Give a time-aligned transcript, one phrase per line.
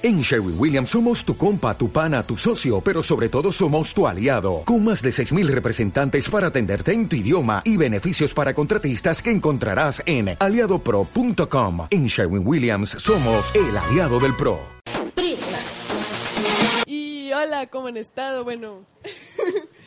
[0.00, 4.06] En Sherwin Williams somos tu compa, tu pana, tu socio, pero sobre todo somos tu
[4.06, 9.20] aliado, con más de 6.000 representantes para atenderte en tu idioma y beneficios para contratistas
[9.20, 11.88] que encontrarás en aliadopro.com.
[11.90, 14.60] En Sherwin Williams somos el aliado del PRO.
[16.86, 18.44] Y hola, ¿cómo han estado?
[18.44, 18.86] Bueno,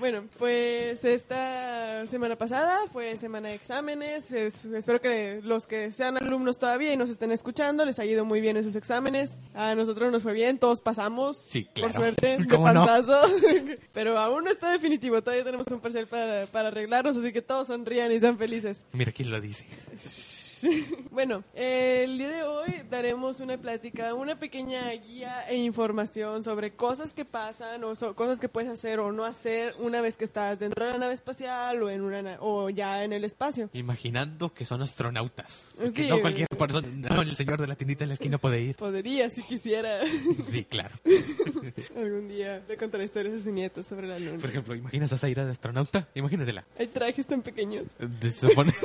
[0.00, 4.32] bueno, pues esta semana pasada fue semana de exámenes.
[4.32, 8.24] Es- espero que los que sean alumnos todavía y nos estén escuchando les haya ido
[8.24, 9.38] muy bien en sus exámenes.
[9.54, 11.36] A nosotros nos fue bien, todos pasamos.
[11.44, 11.92] Sí, Por claro.
[11.92, 12.84] suerte, de ¿Cómo no?
[13.92, 17.68] Pero aún no está definitivo, todavía tenemos un parcial para, para arreglarnos, así que todos
[17.68, 18.84] sonrían y sean felices.
[18.92, 19.66] Mira quién lo dice.
[21.10, 26.72] Bueno, eh, el día de hoy daremos una plática, una pequeña guía e información sobre
[26.72, 30.24] cosas que pasan o so- cosas que puedes hacer o no hacer una vez que
[30.24, 33.68] estás dentro de la nave espacial o en una na- o ya en el espacio.
[33.72, 35.72] Imaginando que son astronautas.
[35.94, 36.08] Sí.
[36.08, 38.76] no cualquier persona, no el señor de la tiendita en la esquina puede ir.
[38.76, 40.00] Podría, si quisiera,
[40.48, 40.94] Sí, claro.
[41.96, 44.38] algún día le contaré historias a sus nietos sobre la luna.
[44.38, 46.08] Por ejemplo, ¿imaginas a Zaira de astronauta?
[46.14, 46.64] Imagínatela.
[46.78, 47.86] Hay trajes tan pequeños.
[47.98, 48.72] De- se supone.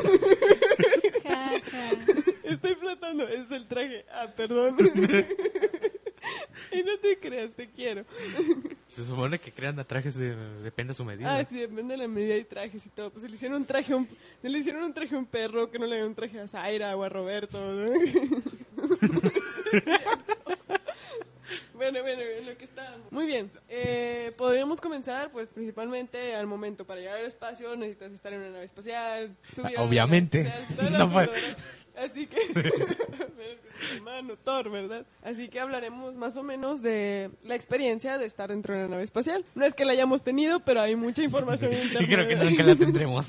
[2.43, 4.05] Estoy flotando, es el traje.
[4.11, 4.75] Ah, perdón.
[6.71, 8.05] y no te creas, te quiero.
[8.89, 11.37] se supone que crean a trajes de, depende de su medida.
[11.37, 13.11] Ah, sí, depende de la medida y trajes y todo.
[13.11, 14.07] Pues le hicieron un traje a un,
[14.41, 16.95] le hicieron un traje a un perro, que no le hagan un traje a Zaira
[16.95, 17.59] o a Roberto.
[17.59, 17.85] ¿no?
[21.75, 23.11] bueno, bueno, en lo que estábamos.
[23.11, 26.85] Muy bien, eh, podríamos comenzar, pues principalmente al momento.
[26.85, 29.35] Para llegar al espacio necesitas estar en una nave espacial.
[29.55, 30.43] subir a Obviamente.
[30.43, 31.55] nave espacial, No puede-.
[31.97, 32.37] Así que,
[33.95, 35.05] hermano Thor, ¿verdad?
[35.23, 39.03] Así que hablaremos más o menos de la experiencia de estar dentro de una nave
[39.03, 39.45] espacial.
[39.55, 42.63] No es que la hayamos tenido, pero hay mucha información en y creo que nunca
[42.63, 43.27] la tendremos.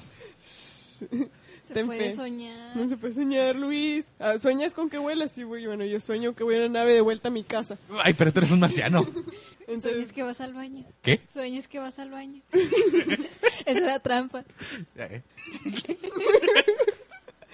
[1.66, 2.14] Se Ten puede fe.
[2.16, 2.76] soñar.
[2.76, 4.08] No se puede soñar, Luis.
[4.20, 5.32] Ah, ¿Sueñas con que vuelas?
[5.32, 5.66] Sí, güey.
[5.66, 7.76] Bueno, yo sueño que voy en una nave de vuelta a mi casa.
[8.04, 9.04] Ay, pero tú eres un marciano.
[9.82, 10.84] Sueñas que vas al baño.
[11.02, 11.20] ¿Qué?
[11.32, 12.40] Sueñas que vas al baño.
[13.66, 14.44] Eso era trampa.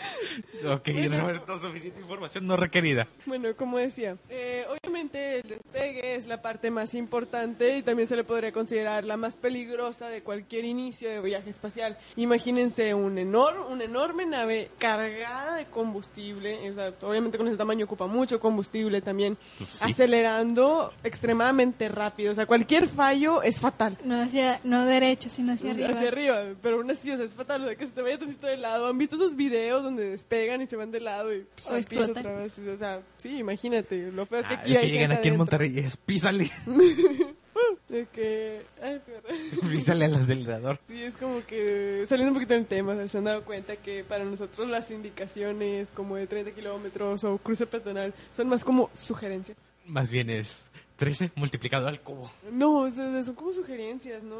[0.72, 3.08] Ok, Roberto, suficiente información no requerida.
[3.26, 8.14] bueno, como decía, eh, obviamente el despegue es la parte más importante y también se
[8.16, 11.98] le podría considerar la más peligrosa de cualquier inicio de viaje espacial.
[12.16, 17.84] Imagínense un enor una enorme nave cargada de combustible, o sea, obviamente con ese tamaño
[17.86, 19.78] ocupa mucho combustible también, Pues sí.
[19.82, 22.32] acelerando extremadamente rápido.
[22.32, 23.98] O sea, cualquier fallo es fatal.
[24.04, 25.88] No hacia, no derecho, sino hacia arriba.
[25.91, 28.18] Hacia arriba, pero aún así, o sea, es fatal, o sea, que se te vaya
[28.18, 28.86] tantito de lado.
[28.86, 31.84] ¿Han visto esos videos donde despegan y se van de lado y pues, O al
[31.84, 32.26] piso explotan.
[32.26, 32.58] otra vez?
[32.58, 35.14] O sea, sí, imagínate, lo feo es que Ah, aquí es que hay llegan gente
[35.20, 35.38] aquí en adentro.
[35.38, 36.50] Monterrey y es písale.
[37.88, 39.00] De que, ay,
[39.70, 40.78] písale al acelerador.
[40.88, 43.76] Sí, es como que, saliendo un poquito del tema, o sea, se han dado cuenta
[43.76, 48.88] que para nosotros las indicaciones como de 30 kilómetros o cruce peatonal son más como
[48.94, 49.59] sugerencias.
[49.86, 50.62] Más bien es
[50.97, 52.30] 13 multiplicado al cubo.
[52.50, 54.36] No, o sea, son como sugerencias, ¿no?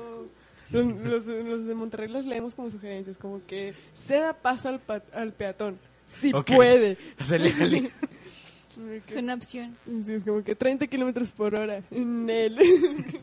[0.73, 5.03] Los, los, los de Monterrey los leemos como sugerencias, como que ceda paso al, pa-
[5.13, 5.79] al peatón.
[6.09, 6.53] Si Ok.
[6.55, 6.97] puede.
[9.07, 9.77] Es una opción.
[9.85, 12.57] Sí, es como que 30 kilómetros por hora en él.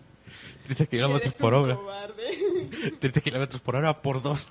[0.66, 1.76] 30 kilómetros por hora.
[1.76, 2.94] cobarde.
[3.00, 4.48] 30 kilómetros por hora por dos.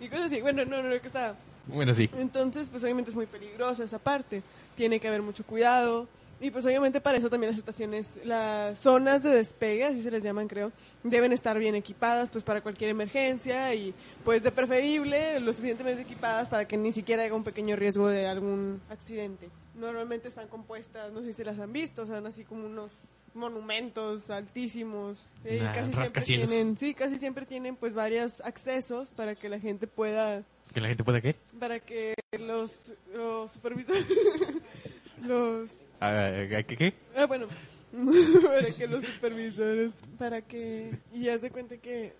[0.00, 0.40] Y cosas así.
[0.40, 1.36] Bueno, no, no, no, que está.
[1.68, 2.10] Bueno, sí.
[2.18, 4.42] Entonces, pues obviamente es muy peligrosa esa parte.
[4.74, 6.08] Tiene que haber mucho cuidado.
[6.42, 10.24] Y pues obviamente para eso también las estaciones, las zonas de despegue, así se les
[10.24, 10.72] llaman creo,
[11.04, 13.94] deben estar bien equipadas pues para cualquier emergencia y
[14.24, 18.26] pues de preferible lo suficientemente equipadas para que ni siquiera haya un pequeño riesgo de
[18.26, 19.50] algún accidente.
[19.76, 22.90] Normalmente están compuestas, no sé si las han visto, son así como unos
[23.34, 25.28] monumentos altísimos.
[25.44, 29.60] eh, Nah, casi siempre tienen, sí, casi siempre tienen pues varios accesos para que la
[29.60, 30.42] gente pueda
[30.74, 31.36] Que la gente pueda qué?
[31.60, 34.06] para que los, los supervisores
[35.22, 35.70] los
[36.02, 36.94] ¿Qué qué?
[37.16, 37.46] ah, bueno
[38.46, 42.14] para que los supervisores para que y ya se cuenta que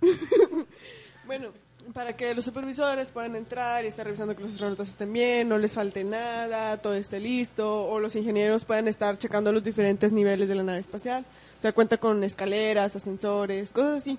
[1.26, 1.50] bueno
[1.92, 5.58] para que los supervisores puedan entrar y estar revisando que los astronautas estén bien, no
[5.58, 10.48] les falte nada, todo esté listo, o los ingenieros puedan estar checando los diferentes niveles
[10.48, 11.26] de la nave espacial.
[11.58, 14.18] O sea, cuenta con escaleras, ascensores, cosas así,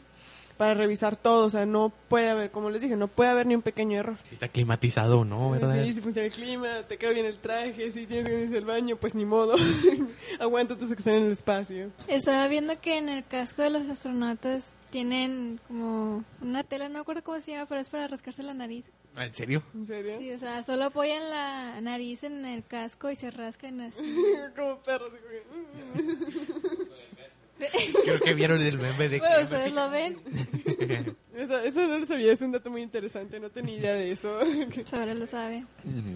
[0.58, 1.46] para revisar todo.
[1.46, 4.18] O sea, no puede haber, como les dije, no puede haber ni un pequeño error.
[4.28, 5.84] Si está climatizado o no, ¿verdad?
[5.84, 8.66] Sí, si funciona el clima, te queda bien el traje, si tienes que irse al
[8.66, 9.56] baño, pues ni modo.
[10.40, 11.92] Aguántate hasta que estén en el espacio.
[12.08, 17.00] Estaba viendo que en el casco de los astronautas tienen como una tela, no me
[17.02, 18.92] acuerdo cómo se llama, pero es para rascarse la nariz.
[19.16, 19.64] Ah, ¿En serio?
[19.74, 20.18] ¿En serio?
[20.20, 24.02] Sí, o sea, solo apoyan la nariz en el casco y se rascan así.
[24.56, 25.12] como perros.
[28.04, 30.20] Creo que vieron el meme de Bueno, ustedes lo ven.
[31.36, 34.40] Eso, eso no lo sabía, es un dato muy interesante, no tenía idea de eso.
[34.94, 35.66] Ahora lo sabe.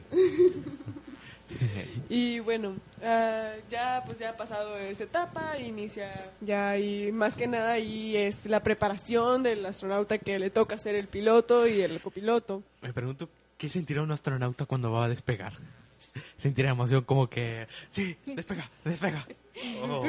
[2.09, 7.47] y bueno, ah, ya pues ya ha pasado esa etapa, inicia ya y más que
[7.47, 11.99] nada ahí es la preparación del astronauta que le toca ser el piloto y el
[11.99, 12.63] copiloto.
[12.81, 13.27] Me pregunto,
[13.57, 15.53] ¿qué sentirá un astronauta cuando va a despegar?
[16.37, 19.27] Sentirá emoción como que, sí, despega, despega.
[19.83, 20.03] O,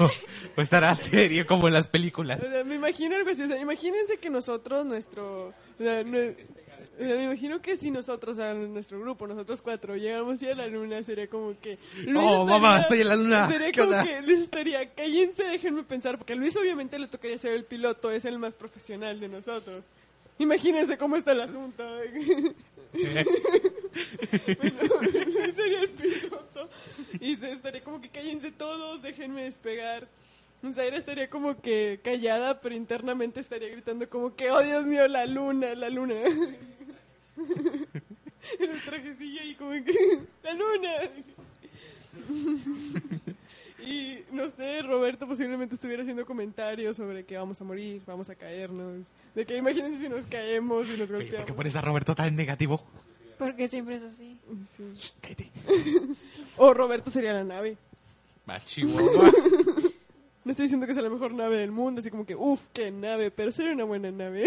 [0.56, 2.42] o estará serio como en las películas.
[2.42, 5.48] O sea, me imagino algo así, o sea, imagínense que nosotros, nuestro...
[5.48, 6.36] o sea, nue-
[6.98, 10.54] o sea, me imagino que si nosotros, o sea, nuestro grupo, nosotros cuatro, llegamos a
[10.54, 11.78] la luna, sería como que...
[12.04, 13.48] Luis Oh, mamá, estoy en la luna.
[13.48, 14.04] Sería ¿Qué como onda?
[14.04, 18.10] que Luis estaría, cállense, déjenme pensar, porque a Luis obviamente le tocaría ser el piloto,
[18.10, 19.82] es el más profesional de nosotros.
[20.38, 21.84] Imagínense cómo está el asunto.
[22.92, 24.78] Bueno,
[25.54, 26.68] sería el piloto
[27.20, 30.08] y se estaría como que cállense todos, déjenme despegar.
[30.72, 35.24] Zaira estaría como que callada, pero internamente estaría gritando como que, oh Dios mío, la
[35.24, 36.14] luna, la luna.
[36.22, 36.66] En
[38.70, 40.90] el trajecillo y como que, la luna.
[43.86, 48.34] Y no sé, Roberto posiblemente estuviera haciendo comentarios sobre que vamos a morir, vamos a
[48.34, 49.06] caernos.
[49.34, 51.46] De que imagínense si nos caemos y nos Oye, ¿Por golpeamos.
[51.46, 52.82] qué pones a Roberto tan negativo?
[53.38, 54.38] Porque siempre es así.
[54.76, 55.12] Sí.
[55.20, 55.50] Cállate.
[56.56, 57.76] O Roberto sería la nave.
[58.66, 59.30] Chihuahua.
[60.42, 62.90] No estoy diciendo que sea la mejor nave del mundo, así como que, uff, qué
[62.90, 64.46] nave, pero sería una buena nave.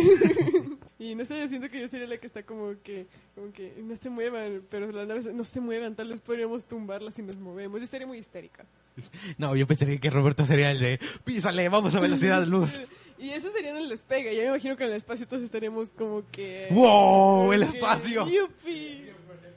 [0.99, 3.05] y no sé, siento que yo sería la que está como que,
[3.35, 7.13] como que no se muevan, pero las naves no se muevan, tal vez podríamos tumbarlas
[7.13, 7.79] si nos movemos.
[7.79, 8.65] Yo estaría muy histérica.
[9.37, 12.79] No, yo pensaría que Roberto sería el de, písale, vamos a velocidad luz.
[13.19, 14.35] Y eso sería en el despegue.
[14.35, 16.67] Ya me imagino que en el espacio todos estaríamos como que.
[16.71, 17.53] ¡Wow!
[17.53, 18.27] ¡El espacio!
[18.27, 19.05] ¡Yupi!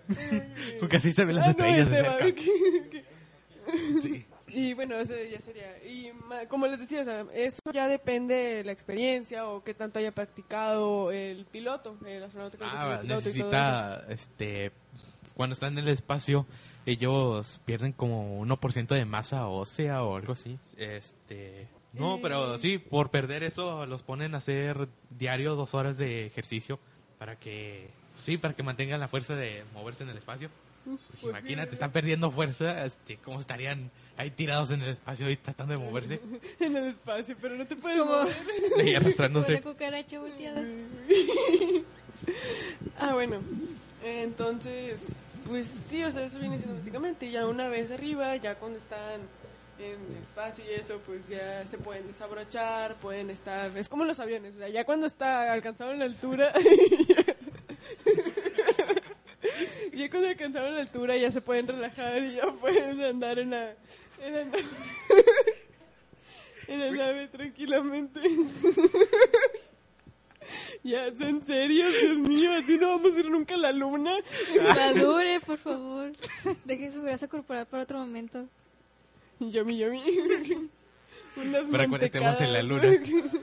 [0.79, 2.43] Porque así se ven las Ah, no, estrellas de Esteban, cerca.
[4.03, 4.27] Sí.
[4.49, 5.85] Y bueno, eso ya sería.
[5.85, 6.13] Y
[6.49, 10.13] como les decía, o sea, eso ya depende de la experiencia o qué tanto haya
[10.13, 12.59] practicado el piloto, el astronauta.
[12.61, 14.71] Ah, el piloto necesita, este,
[15.35, 16.47] cuando están en el espacio,
[16.87, 20.59] ellos pierden como 1% de masa ósea o algo así.
[20.79, 22.19] Este, no, Eh.
[22.23, 26.79] pero sí, por perder eso los ponen a hacer diario dos horas de ejercicio
[27.19, 30.49] para que, sí, para que mantengan la fuerza de moverse en el espacio.
[30.85, 35.37] Pues Pues imagínate, están perdiendo fuerza, este, cómo estarían ahí tirados en el espacio y
[35.37, 36.21] tratando de moverse
[36.61, 38.37] En el espacio, pero no te puedes Como- mover.
[38.79, 39.53] y Como arrastrándose.
[39.55, 40.63] una cucaracha volteada.
[42.99, 43.41] Ah, bueno.
[44.05, 45.09] Entonces,
[45.49, 47.31] pues sí, o sea, eso viene siendo básicamente.
[47.31, 49.21] Ya una vez arriba, ya cuando están
[49.79, 53.71] en el espacio y eso, pues ya se pueden desabrochar, pueden estar.
[53.77, 56.53] Es como los aviones, o sea, ya cuando está alcanzado en la altura.
[59.95, 63.75] ya cuando alcanzaron la altura, ya se pueden relajar y ya pueden andar en la.
[64.21, 64.41] En la,
[66.69, 68.21] en la nave tranquilamente.
[70.85, 71.91] Ya, ¿en serio?
[71.91, 74.13] Dios mío, así no vamos a ir nunca a la luna.
[74.75, 76.13] Madure, por favor.
[76.65, 78.47] Deje su grasa corporal para otro momento.
[79.41, 80.01] Yummy, yummy.
[81.37, 83.43] Unas Para cuando estemos en la mantecadas.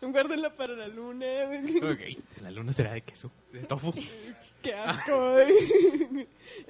[0.00, 1.26] Guárdenla para la luna.
[1.82, 3.92] Ok, la luna será de queso, de tofu.
[4.62, 5.36] Qué asco.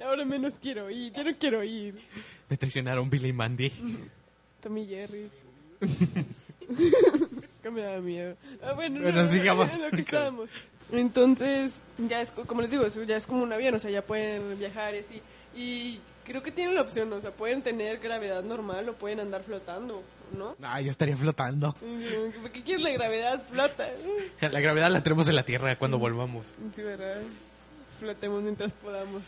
[0.03, 1.13] Ahora menos quiero ir.
[1.13, 1.95] Yo no quiero ir.
[2.49, 3.71] Me traicionaron Billy y Mandy.
[4.61, 5.29] Tommy Jerry.
[7.67, 8.35] Que me da miedo.
[8.63, 9.73] Ah, bueno, Bueno, no, sigamos.
[9.75, 10.49] en lo que estábamos.
[10.91, 13.91] Entonces, ya es, co- como les digo, eso ya es como un avión, o sea,
[13.91, 15.21] ya pueden viajar y así.
[15.55, 19.43] Y creo que tienen la opción, o sea, pueden tener gravedad normal o pueden andar
[19.43, 20.01] flotando,
[20.37, 20.55] ¿no?
[20.61, 21.75] Ah, yo estaría flotando.
[21.81, 23.43] Mm, ¿Por qué quieres la gravedad?
[23.51, 23.87] Flota.
[24.41, 26.45] La gravedad la tenemos en la Tierra cuando volvamos.
[26.75, 27.21] Sí, ¿verdad?
[27.99, 29.23] Flotemos mientras podamos.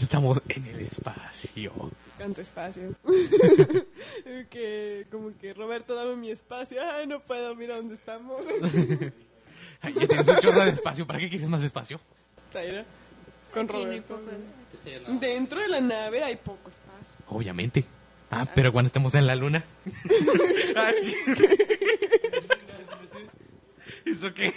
[0.00, 1.72] Estamos en el espacio.
[2.18, 2.94] Tanto espacio.
[4.50, 6.80] que como que Roberto, dame mi espacio.
[6.82, 8.40] Ay, no puedo, mira dónde estamos.
[9.82, 11.06] Ay, ya tienes un chorro de espacio.
[11.06, 12.00] ¿Para qué quieres más espacio?
[12.52, 12.84] Zaira,
[13.54, 14.20] con Aquí no hay Roberto.
[15.06, 15.18] poco.
[15.20, 17.24] Dentro de la nave hay poco espacio.
[17.28, 17.84] Obviamente.
[18.30, 19.64] Ah, pero cuando estemos en la luna.
[20.76, 21.14] Ay.
[24.04, 24.54] ¿Eso qué?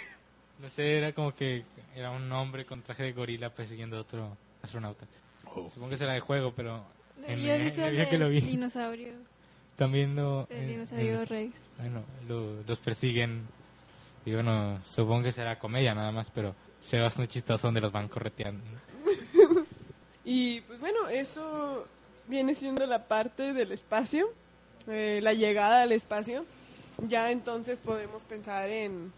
[0.60, 1.64] No sé, era como que
[1.94, 5.06] era un hombre con traje de gorila persiguiendo a otro astronauta.
[5.72, 6.84] Supongo que será de juego, pero
[7.26, 9.12] en, Yo he en visto el el día que lo vi, dinosaurio.
[9.76, 10.46] también lo...
[10.50, 11.66] El en- dinosaurio Rex.
[11.78, 13.42] bueno, lo- los persiguen.
[14.26, 17.92] Y bueno, supongo que será comedia nada más, pero se ve bastante chistoso donde los
[17.92, 18.62] van correteando.
[20.24, 21.86] Y pues bueno, eso
[22.28, 24.26] viene siendo la parte del espacio,
[24.88, 26.46] eh, la llegada al espacio.
[27.06, 29.12] Ya entonces podemos pensar en,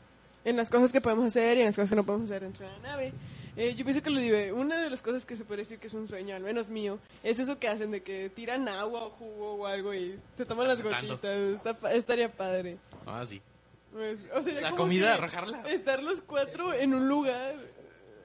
[0.44, 2.66] en las cosas que podemos hacer y en las cosas que no podemos hacer dentro
[2.66, 3.12] de la nave.
[3.56, 5.86] Eh, yo pienso que lo dive, una de las cosas que se puede decir que
[5.86, 9.10] es un sueño, al menos mío, es eso que hacen de que tiran agua o
[9.10, 11.24] jugo o algo y se toman las gotitas.
[11.24, 12.76] Está estaría padre.
[13.06, 13.40] Ah, sí.
[13.92, 15.62] Pues, o sea, La como comida, arrojarla.
[15.70, 17.56] Estar los cuatro en un lugar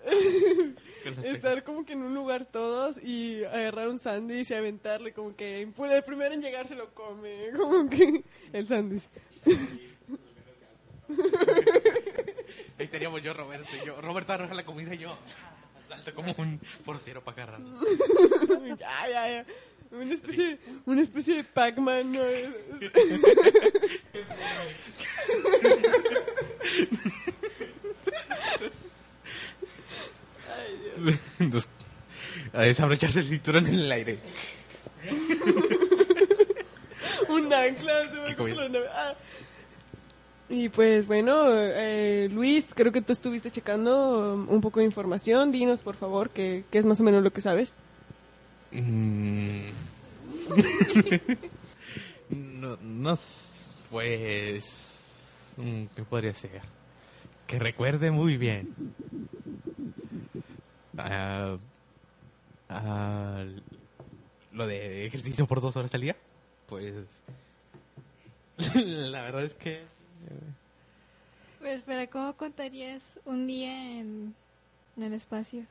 [1.23, 5.61] estar como que en un lugar todos y agarrar un sándwich y aventarle como que
[5.61, 8.23] el primero en llegar se lo come, como que
[8.53, 9.07] el sándwich.
[12.81, 14.01] Ahí estaríamos yo, Roberto, y yo.
[14.01, 15.15] Roberto agarra la comida y yo.
[15.88, 17.61] Salto como un portero para agarrar.
[18.79, 19.45] ya, ya, ya.
[19.91, 20.57] Una especie,
[20.88, 22.21] una especie de Pac-Man, ¿no?
[32.53, 34.19] A desabrocharse el cinturón en el aire.
[37.29, 38.09] un ancla.
[38.11, 38.61] se va Qué por comido.
[38.61, 38.88] la nave.
[38.91, 39.13] Ah.
[40.51, 45.50] Y pues bueno, eh, Luis, creo que tú estuviste checando um, un poco de información.
[45.50, 47.77] Dinos, por favor, qué, qué es más o menos lo que sabes.
[48.72, 49.70] Mm.
[52.60, 53.17] no, no,
[53.89, 56.62] pues, mm, ¿qué podría ser?
[57.48, 58.75] Que recuerde muy bien.
[60.98, 61.58] Ah,
[62.67, 63.46] ah,
[64.51, 66.17] lo de ejercicio por dos horas al día,
[66.67, 66.93] pues,
[68.75, 70.00] la verdad es que
[71.59, 74.33] Pues espera, ¿cómo contarías un día en,
[74.97, 75.65] en el espacio?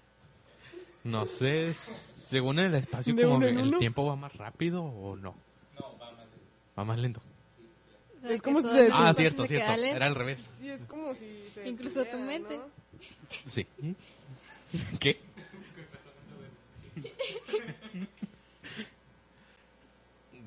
[1.02, 3.78] no sé, según el espacio, ¿De como uno en el uno?
[3.78, 5.34] tiempo va más rápido o no.
[6.78, 7.20] Va más lento.
[8.16, 9.76] O sea, Es como si se- Ah, cierto, se cierto.
[9.76, 9.96] lento.
[9.96, 10.48] Era al revés.
[10.60, 12.58] Sí, es como si se Incluso tu mente.
[12.58, 12.64] ¿no?
[13.48, 13.66] Sí.
[15.00, 15.18] ¿Qué?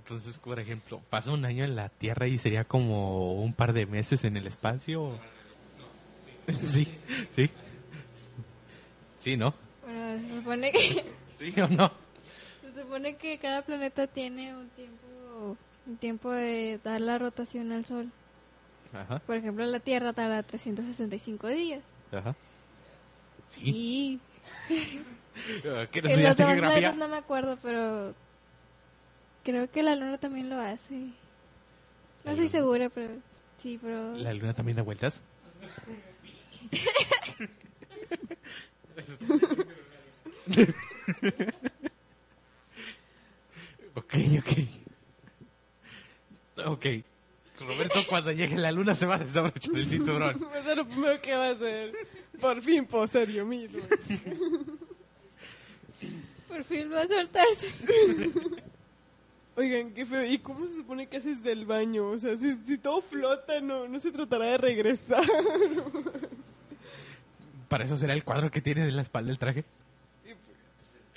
[0.04, 3.86] Entonces, por ejemplo, pasa un año en la Tierra y sería como un par de
[3.86, 5.18] meses en el espacio.
[6.62, 6.86] Sí,
[7.34, 7.50] sí.
[9.18, 9.54] Sí, ¿no?
[9.82, 11.06] Bueno, se supone que
[11.36, 11.90] Sí o no.
[12.62, 15.58] se supone que cada planeta tiene un tiempo
[15.88, 18.12] un tiempo de dar la rotación al Sol.
[18.94, 21.82] Ajá, Por ejemplo, la Tierra tarda 365 días.
[22.12, 22.36] ajá.
[23.48, 23.70] Sí.
[23.70, 24.20] Y
[25.62, 28.14] ¿Qué en los demás planetas no me acuerdo, pero
[29.44, 31.12] creo que la Luna también lo hace.
[32.24, 33.14] No ¿La estoy segura, pero
[33.58, 35.22] sí, pero ¿La luna también da vueltas?
[43.96, 44.52] ok, ok.
[46.66, 46.86] Ok.
[47.60, 50.42] Roberto, cuando llegue la luna se va a desabrochar el cinturón.
[50.52, 51.92] Va a ser lo primero que va a hacer.
[52.40, 53.80] Por fin puedo ser yo mismo.
[56.48, 57.68] por fin va a soltarse.
[59.56, 60.26] Oigan, qué feo.
[60.26, 62.10] ¿Y cómo se supone que haces del baño?
[62.10, 65.24] O sea, si, si todo flota, no, no se tratará de regresar.
[67.70, 69.64] Para eso será el cuadro que tiene de la espalda el traje.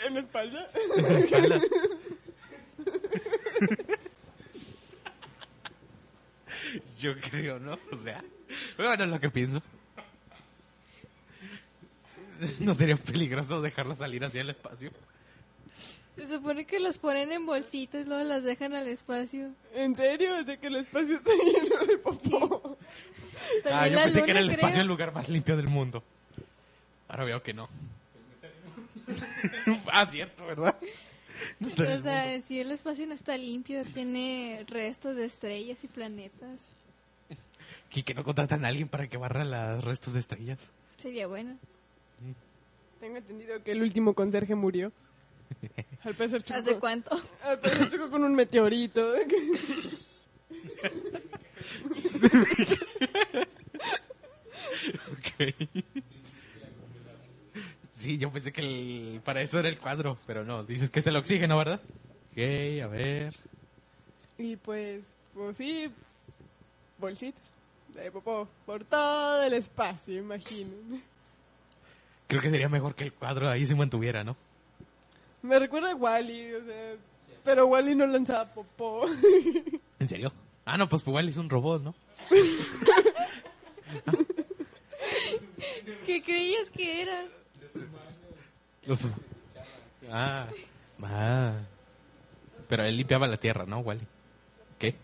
[0.06, 0.70] ¿En la espalda?
[0.96, 1.60] En la espalda.
[6.98, 7.78] Yo creo, ¿no?
[7.92, 8.24] O sea,
[8.76, 9.62] bueno, es lo que pienso.
[12.60, 14.90] ¿No sería peligroso dejarlo salir hacia el espacio?
[16.16, 19.50] Se supone que los ponen en bolsitas y luego las dejan al espacio.
[19.74, 20.42] ¿En serio?
[20.44, 22.78] ¿De que el espacio está lleno de popó?
[23.62, 24.56] También Ah, yo pensé luna, que era el creo.
[24.58, 26.02] espacio el lugar más limpio del mundo.
[27.08, 27.68] Ahora veo que no.
[29.92, 30.74] ah, cierto, ¿verdad?
[31.60, 31.70] No O
[32.00, 36.60] sea, si el espacio no está limpio, tiene restos de estrellas y planetas.
[37.92, 40.70] Y que no contratan a alguien para que barra los restos de estrellas.
[40.98, 41.56] Sería bueno.
[43.00, 44.92] Tengo entendido que el último conserje murió.
[46.06, 47.20] Al parecer chocó, ¿Hace cuánto?
[47.42, 49.12] al parecer chocó con un meteorito.
[55.12, 55.54] Ok.
[57.94, 61.06] Sí, yo pensé que el- para eso era el cuadro, pero no, dices que es
[61.06, 61.80] el oxígeno, ¿verdad?
[62.32, 62.38] Ok,
[62.82, 63.34] a ver.
[64.38, 65.90] Y pues, pues sí,
[66.98, 67.42] bolsitas
[67.94, 71.02] de popó por todo el espacio, imaginen.
[72.28, 74.36] Creo que sería mejor que el cuadro ahí se mantuviera, ¿no?
[75.48, 76.96] Me recuerda a Wally, o sea,
[77.44, 79.06] pero Wally no lanzaba popó.
[79.98, 80.32] ¿En serio?
[80.64, 81.94] Ah, no, pues igual es un robot, ¿no?
[86.04, 87.24] ¿Qué creías que era?
[88.84, 89.06] Los...
[90.10, 90.48] Ah,
[91.02, 91.54] ah.
[92.68, 94.06] Pero él limpiaba la tierra, ¿no, Wally?
[94.78, 94.96] ¿Qué?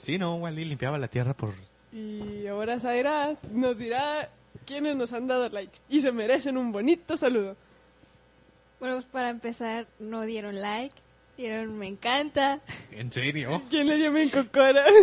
[0.00, 1.54] Sí, no, Wally limpiaba la tierra por...
[1.92, 4.30] Y ahora Zaira nos dirá
[4.66, 7.56] quiénes nos han dado like y se merecen un bonito saludo.
[8.80, 10.94] Bueno, pues para empezar, no dieron like,
[11.36, 12.60] dieron me encanta.
[12.92, 13.62] ¿En serio?
[13.70, 14.84] ¿Quién le dio mi cocora?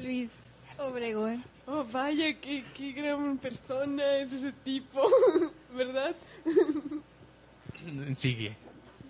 [0.00, 0.36] Luis
[0.78, 1.44] Obregón.
[1.66, 5.02] Oh, vaya, qué, qué gran persona es ese tipo,
[5.74, 6.14] ¿verdad?
[8.16, 8.56] Sigue.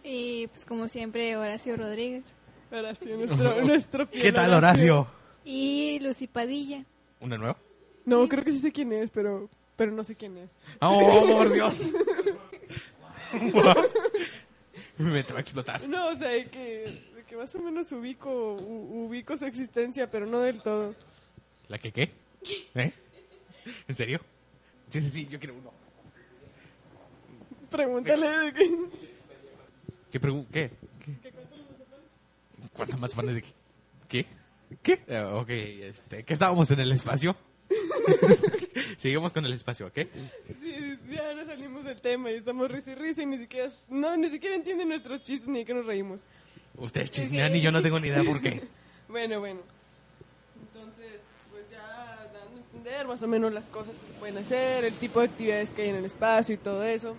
[0.03, 2.25] Y pues como siempre, Horacio Rodríguez.
[2.71, 5.07] Horacio, nuestro, nuestro fiel ¿Qué tal, Horacio?
[5.45, 6.85] Y Lucy Padilla.
[7.21, 7.57] ¿Una nueva?
[8.05, 9.49] No, creo que sí sé quién es, pero,
[9.79, 10.51] pero no sé quién es.
[10.81, 11.91] ¡Oh, por Dios!
[14.99, 15.89] Me te va a explotar.
[15.89, 20.11] No, o sea, de que, de que más o menos ubico, u- ubico su existencia,
[20.11, 20.95] pero no del todo.
[21.69, 22.11] ¿La que qué?
[22.75, 22.93] ¿Eh?
[23.87, 24.21] ¿En serio?
[24.89, 25.73] Sí, sí, sí, yo quiero uno.
[27.71, 28.71] Pregúntale de que...
[30.11, 30.71] ¿Qué pregun ¿Qué?
[31.23, 31.33] ¿Qué?
[32.73, 33.53] ¿Cuántos más panes de qué?
[34.09, 34.27] ¿Qué?
[34.83, 35.03] ¿Qué?
[35.07, 37.37] Eh, ok, este, ¿qué estábamos en el espacio?
[38.99, 39.99] Seguimos con el espacio, ¿ok?
[40.61, 44.17] Sí, ya no salimos del tema y estamos risa y risa y ni siquiera, no,
[44.17, 46.21] ni siquiera entienden nuestros chistes ni de qué nos reímos.
[46.77, 48.63] Ustedes chismean y yo no tengo ni idea por qué.
[49.09, 49.61] Bueno, bueno.
[50.61, 51.21] Entonces,
[51.51, 54.93] pues ya dando a entender más o menos las cosas que se pueden hacer, el
[54.93, 57.17] tipo de actividades que hay en el espacio y todo eso.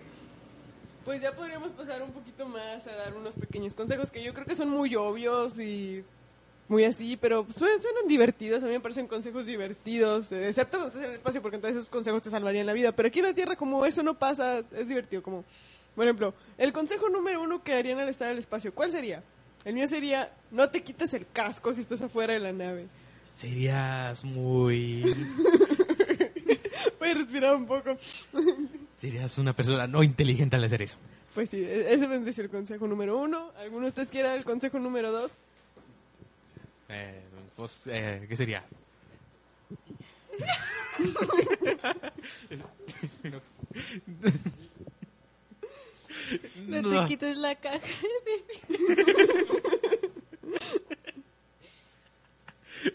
[1.03, 4.45] Pues ya podríamos pasar un poquito más a dar unos pequeños consejos que yo creo
[4.45, 6.03] que son muy obvios y
[6.69, 8.63] muy así, pero suenan, suenan divertidos.
[8.63, 11.77] A mí me parecen consejos divertidos, eh, excepto cuando estás en el espacio, porque entonces
[11.77, 12.91] esos consejos te salvarían la vida.
[12.93, 15.21] Pero aquí en la Tierra, como eso no pasa, es divertido.
[15.21, 15.43] Como,
[15.95, 19.21] por ejemplo, el consejo número uno que harían al estar en el espacio, ¿cuál sería?
[19.65, 22.85] El mío sería, no te quites el casco si estás afuera de la nave.
[23.25, 25.03] Serías muy...
[26.99, 27.97] Puedes respirar un poco.
[28.97, 30.97] Serías una persona no inteligente al hacer eso.
[31.33, 33.51] Pues sí, e- ese vendría a ser el consejo número uno.
[33.57, 35.37] ¿Alguno de ustedes quiera el consejo número dos?
[36.89, 37.21] Eh,
[37.55, 38.63] pues, eh, ¿qué sería?
[46.67, 47.01] No, No.
[47.03, 47.79] te quites la caja.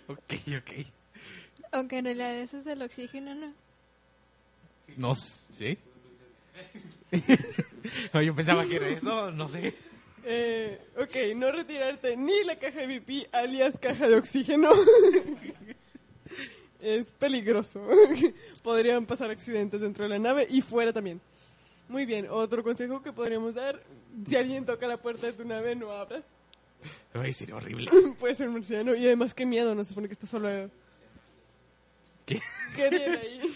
[0.08, 0.86] Ok, ok.
[1.72, 3.52] Aunque en realidad eso es el oxígeno, ¿no?
[4.96, 5.78] No sé.
[8.12, 9.74] No, yo pensaba que era eso, no sé.
[10.26, 14.70] Eh, ok, no retirarte ni la caja de alias caja de oxígeno.
[16.80, 17.86] es peligroso.
[18.62, 21.20] Podrían pasar accidentes dentro de la nave y fuera también.
[21.88, 23.82] Muy bien, otro consejo que podríamos dar.
[24.26, 26.24] Si alguien toca la puerta de tu nave, no abras.
[27.12, 27.90] Ay, sería horrible.
[28.18, 28.94] Puede ser marciano.
[28.94, 30.48] Y además, qué miedo, no se supone que está solo.
[32.24, 32.40] ¿Qué?
[32.74, 33.54] ¿Qué harían ahí?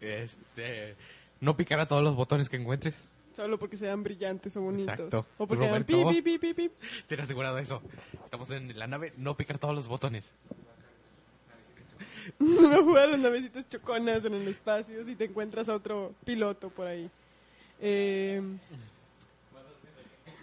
[0.00, 0.96] Este,
[1.40, 2.94] no picar a todos los botones que encuentres.
[3.36, 4.94] Solo porque sean brillantes o bonitos.
[4.94, 5.26] Exacto.
[5.36, 6.08] O porque Roberto.
[6.08, 6.70] pi, pi, pi, pi.
[7.06, 7.82] Ten asegurado eso.
[8.24, 10.32] Estamos en la nave, no picar todos los botones.
[12.40, 16.88] No jugar las navecitas choconas en el espacio si te encuentras a otro piloto por
[16.88, 17.08] ahí.
[17.80, 18.42] Eh,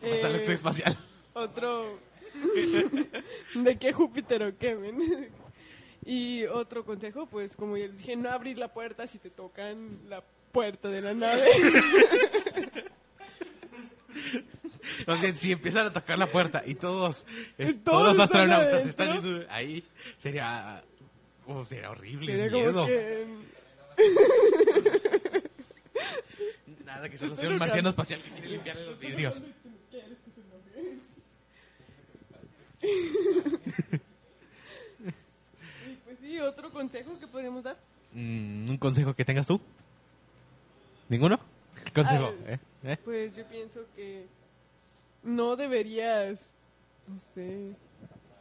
[0.00, 0.96] Vas al eh, exoespacial.
[1.34, 1.98] otro
[3.54, 5.28] de qué Júpiter o qué men?
[6.10, 10.00] Y otro consejo pues como ya les dije no abrir la puerta si te tocan
[10.08, 11.44] la puerta de la nave
[15.06, 17.24] Donde si empiezan a tocar la puerta y todos,
[17.56, 19.84] es- Todos todos los astronautas están ahí,
[20.16, 20.82] sería,
[21.46, 22.86] oh, sería horrible, sería miedo.
[22.86, 23.26] que
[26.84, 29.42] Nada, que solo sea un marciano espacial que quiere limpiarle los vidrios.
[36.38, 37.76] y, otro consejo que podríamos dar
[38.12, 39.60] Mm, ¿Un consejo que tengas tú?
[41.08, 41.38] ¿Ninguno?
[41.84, 42.32] ¿Qué consejo?
[42.46, 42.58] Ah, ¿Eh?
[42.84, 42.96] ¿Eh?
[43.04, 44.26] Pues yo pienso que
[45.22, 46.54] no deberías,
[47.06, 47.74] no sé.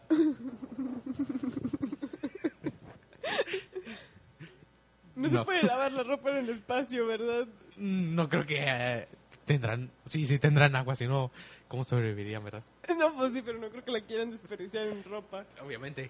[5.16, 5.46] no, se No.
[5.46, 7.48] puede lavar la ropa en el espacio, ¿verdad?
[7.78, 9.08] Mm, No creo que eh,
[9.46, 11.32] tendrán, sí, sí tendrán agua, si no,
[11.68, 12.64] ¿cómo sobrevivirían, verdad?
[12.98, 15.46] No, pues sí, pero no creo que la quieran desperdiciar en ropa.
[15.62, 16.10] Obviamente.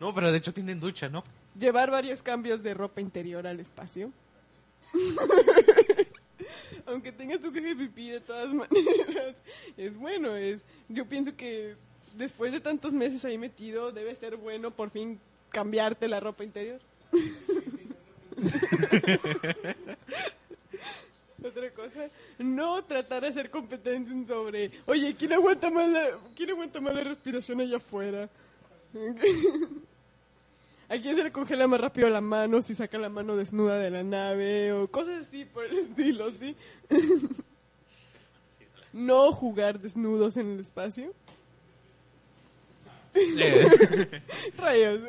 [0.00, 1.24] No, pero de hecho tienen ducha, ¿no?
[1.58, 4.12] Llevar varios cambios de ropa interior al espacio.
[6.86, 9.36] Aunque tengas tu caja pipí de todas maneras,
[9.76, 11.76] es bueno, es yo pienso que
[12.16, 15.18] después de tantos meses ahí metido debe ser bueno por fin
[15.50, 16.80] cambiarte la ropa interior.
[21.44, 25.88] Otra cosa, no tratar de hacer competencia sobre, oye, ¿quién aguanta más
[26.34, 28.30] ¿quién aguanta más la respiración allá afuera?
[30.88, 33.90] ¿A quién se le congela más rápido la mano si saca la mano desnuda de
[33.90, 36.56] la nave o cosas así por el estilo, ¿sí?
[38.92, 41.12] no jugar desnudos en el espacio.
[43.14, 44.22] Eh,
[44.56, 45.00] Rayos.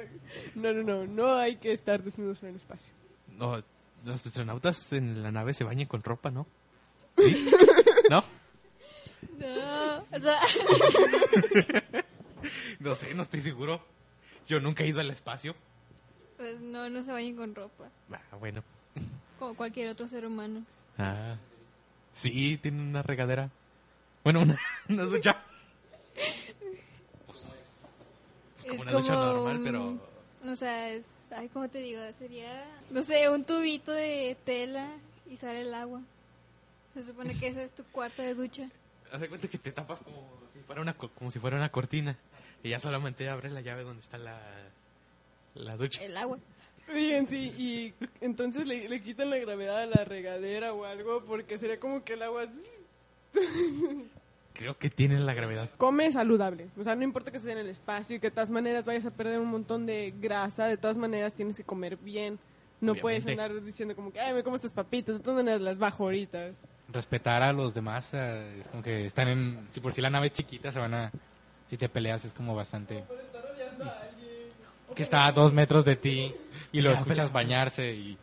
[0.55, 2.93] No, no, no, no hay que estar desnudos en el espacio.
[3.37, 3.61] no,
[4.05, 6.45] los astronautas en la nave se bañan con ropa, ¿no?
[7.17, 7.49] ¿Sí?
[8.09, 8.23] ¿No?
[9.39, 10.39] No, o sea,
[12.85, 13.81] No sé, no estoy seguro.
[14.47, 15.55] Yo nunca he ido al espacio.
[16.37, 18.63] pues no, no se bañen con ropa, Ah, bueno.
[19.39, 20.63] como cualquier otro ser humano.
[20.97, 21.35] Ah,
[22.13, 23.49] sí, tiene una regadera.
[24.23, 25.41] Bueno, una, una ducha.
[27.25, 27.43] Pues,
[28.61, 31.99] como Es una ducha como normal, un- pero O sea, es, ay, ¿cómo te digo?
[32.19, 34.89] Sería, no sé, un tubito de tela
[35.29, 36.01] y sale el agua.
[36.93, 38.69] Se supone que ese es tu cuarto de ducha.
[39.15, 41.69] Haz de cuenta que te tapas como si fuera una, co- como si fuera una
[41.71, 42.17] cortina.
[42.63, 44.39] Y ya solamente abres la llave donde está la,
[45.53, 46.01] la ducha.
[46.03, 46.37] El agua.
[46.93, 51.57] Bien, sí, y entonces le, le quitan la gravedad a la regadera o algo, porque
[51.57, 52.45] sería como que el agua
[54.53, 55.69] Creo que tienen la gravedad.
[55.77, 56.67] come saludable.
[56.79, 59.05] O sea, no importa que estés en el espacio y que de todas maneras vayas
[59.05, 62.39] a perder un montón de grasa, de todas maneras tienes que comer bien.
[62.79, 63.43] No puedes Obviamente.
[63.53, 66.51] andar diciendo como que, ay, me como estas papitas, de todas maneras las bajo ahorita.
[66.87, 69.67] Respetar a los demás, eh, es como que están en...
[69.71, 71.11] Si por si la nave es chiquita, se van a...
[71.69, 73.03] Si te peleas es como bastante...
[74.95, 76.33] Que está a dos metros de ti
[76.71, 78.17] y lo escuchas bañarse y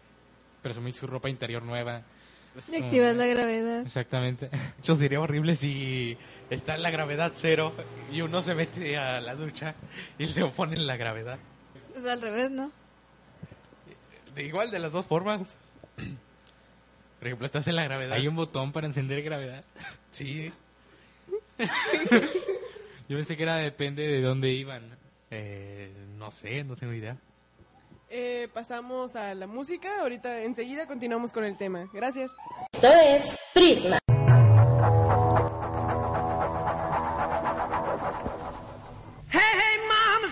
[0.62, 2.02] presumir su ropa interior nueva.
[2.70, 3.80] Y activas la gravedad.
[3.80, 4.50] Exactamente.
[4.78, 6.16] Hecho, sería horrible si
[6.50, 7.74] está en la gravedad cero
[8.10, 9.74] y uno se mete a la ducha
[10.18, 11.38] y le ponen la gravedad.
[11.96, 12.70] O sea, al revés, ¿no?
[14.34, 15.56] De igual, de las dos formas.
[17.22, 18.16] Por ejemplo, estás en la gravedad.
[18.16, 19.64] Hay un botón para encender gravedad.
[20.10, 20.52] Sí.
[23.08, 24.98] Yo pensé que era depende de dónde iban.
[25.30, 27.16] Eh, no sé, no tengo idea.
[28.10, 31.88] Eh, pasamos a la música, ahorita enseguida continuamos con el tema.
[31.92, 32.34] Gracias.
[32.72, 33.98] Esto es Prisma.
[39.30, 40.26] Hey, hey, mama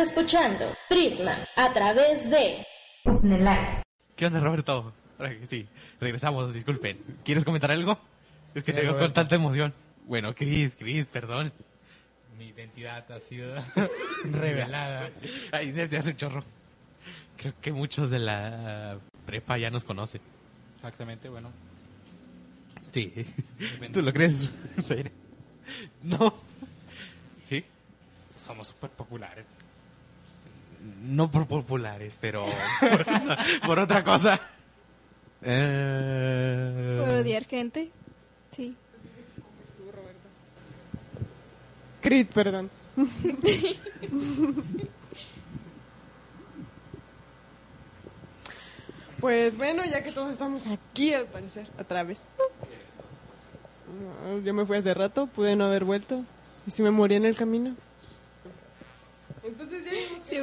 [0.00, 2.66] escuchando Prisma a través de.
[4.16, 4.92] ¿Qué onda, Roberto?
[5.48, 5.66] Sí,
[6.00, 6.98] regresamos, disculpen.
[7.24, 7.98] ¿Quieres comentar algo?
[8.54, 9.14] Es que te Sí, veo con Roberto.
[9.14, 9.72] tanta emoción.
[10.06, 11.52] Bueno, Chris, Chris, perdón.
[12.38, 13.54] Mi identidad ha sido
[14.24, 15.10] revelada.
[15.52, 16.44] Ay, desde hace un chorro.
[17.36, 20.20] Creo que muchos de la prepa ya nos conocen.
[20.76, 21.50] Exactamente, bueno.
[22.92, 23.12] Sí.
[23.92, 24.50] ¿Tú lo crees?
[24.76, 25.12] ¿En serio?
[26.02, 26.34] No.
[27.40, 27.64] ¿Sí?
[28.36, 29.46] Somos súper populares.
[31.02, 32.46] No por populares, pero
[32.80, 33.06] por,
[33.66, 34.40] por otra cosa.
[35.42, 37.90] Eh, Por odiar gente.
[38.50, 38.74] Sí.
[42.00, 42.70] Crit, perdón.
[49.20, 52.22] pues bueno, ya que todos estamos aquí, al parecer, otra vez.
[54.24, 56.22] No, Yo me fui hace rato, pude no haber vuelto.
[56.66, 57.74] ¿Y si me morí en el camino?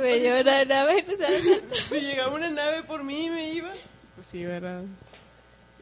[0.07, 1.43] Me lleva una nave, no sabes
[1.89, 3.71] si llegaba una nave por mí y me iba,
[4.15, 4.83] pues sí, ¿verdad?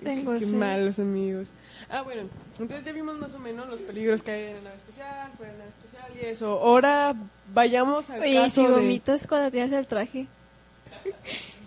[0.04, 1.50] Tengo qué, qué malos amigos.
[1.90, 4.78] Ah, bueno, entonces ya vimos más o menos los peligros que hay en la nave
[4.78, 6.60] especial, fuera de la nave especial y eso.
[6.60, 7.16] Ahora
[7.54, 8.74] vayamos al Oye, ¿y caso si de...
[8.74, 10.28] vomitas cuando tienes el traje.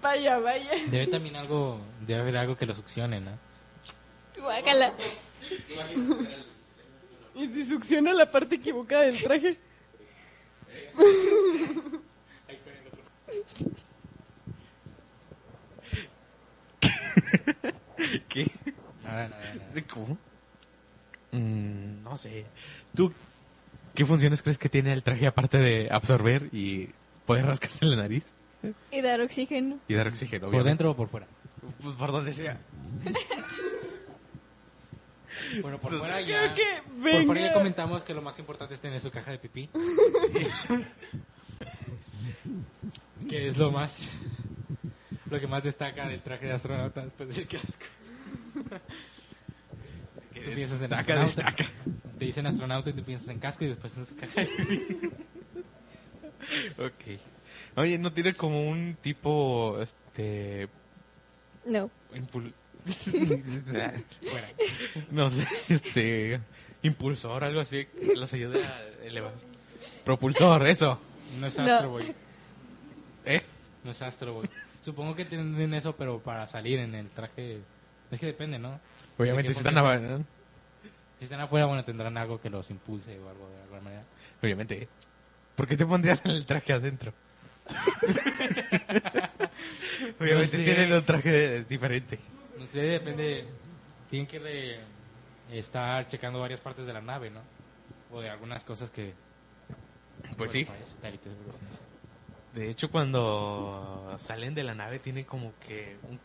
[0.03, 0.71] Vaya, vaya.
[0.91, 3.31] Debe también algo, debe haber algo que lo succione, ¿no?
[4.41, 4.93] Guácala.
[7.35, 9.59] ¿Y si succiona la parte equivocada del traje?
[18.29, 18.51] ¿Qué?
[19.05, 19.83] Nada, nada, nada.
[19.93, 20.19] ¿Cómo?
[21.33, 22.47] Mm, no sé.
[22.95, 23.13] ¿Tú
[23.95, 26.91] qué funciones crees que tiene el traje aparte de absorber y
[27.27, 28.25] poder rascarse la nariz?
[28.91, 29.79] Y dar oxígeno.
[29.89, 30.69] Y dar oxígeno, ¿Por obviamente.
[30.71, 31.27] dentro o por fuera?
[31.83, 32.61] Pues por donde sea.
[35.63, 36.55] Bueno, por Pues, fuera Creo ya...
[36.55, 36.65] que
[37.13, 39.71] Por fuera ya comentamos que lo más importante es tener su caja de pipí.
[43.29, 44.09] que es lo más...
[45.31, 47.85] Lo que más destaca del traje de astronauta después del casco.
[50.35, 51.65] Tú piensas en Destaca, astronauta, destaca.
[52.19, 54.43] Te dicen astronauta y tú piensas en casco y después en su caja.
[56.79, 57.19] Ok.
[57.77, 60.69] Oye, ¿no tiene como un tipo, este...
[61.67, 61.91] No.
[62.15, 62.53] impul-
[65.11, 66.41] no sé, este...
[66.83, 69.35] Impulsor, algo así, que los ayude a elevar.
[70.05, 70.99] Propulsor, eso.
[71.39, 71.65] No es No.
[71.65, 72.15] Astro Boy.
[73.85, 74.49] No es Astro Boy.
[74.85, 77.61] Supongo que tienen eso, pero para salir en el traje...
[78.11, 78.81] Es que depende, ¿no?
[79.19, 80.25] Obviamente ¿De si están, abajo,
[81.19, 84.03] Si están afuera, bueno, tendrán algo que los impulse o algo de alguna manera.
[84.43, 84.89] Obviamente.
[85.55, 87.13] ¿Por qué te pondrías en el traje adentro?
[90.21, 90.65] Obviamente sé.
[90.65, 92.19] tienen un traje diferente.
[92.59, 93.47] No sé, depende.
[94.11, 94.81] Tienen que re-
[95.51, 97.41] estar checando varias partes de la nave, ¿no?
[98.11, 99.15] O de algunas cosas que.
[100.37, 100.65] Pues sí.
[100.65, 101.83] varios satélites, algo así, no sé.
[102.59, 106.19] De hecho, cuando salen de la nave tiene como que un,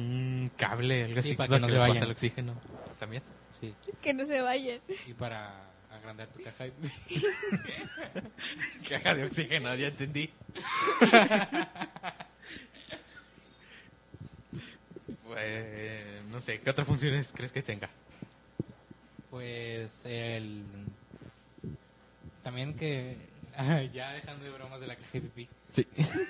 [0.00, 2.02] un cable, algo Sí, así, para que no se vayan.
[2.04, 2.54] el oxígeno.
[2.98, 3.22] También.
[3.60, 3.74] Sí.
[4.00, 4.80] Que no se vayan.
[5.06, 6.64] Y para agrandar tu caja.
[6.64, 6.72] de-
[8.88, 10.30] Caja de oxígeno, ya entendí.
[15.24, 17.88] pues, no sé, ¿qué otras funciones crees que tenga?
[19.30, 20.64] Pues el.
[22.42, 23.16] También que.
[23.92, 25.48] ya dejando de bromas de la caja de pipí.
[25.72, 25.86] Sí.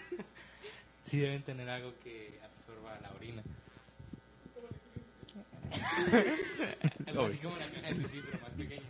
[1.04, 3.42] Sí deben tener algo que absorba la orina.
[7.06, 8.82] Algo así como la caja de pipí, pero más pequeña.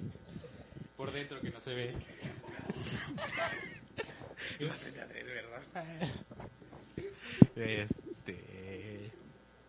[0.96, 1.94] Por dentro que no se ve.
[7.54, 9.12] Este.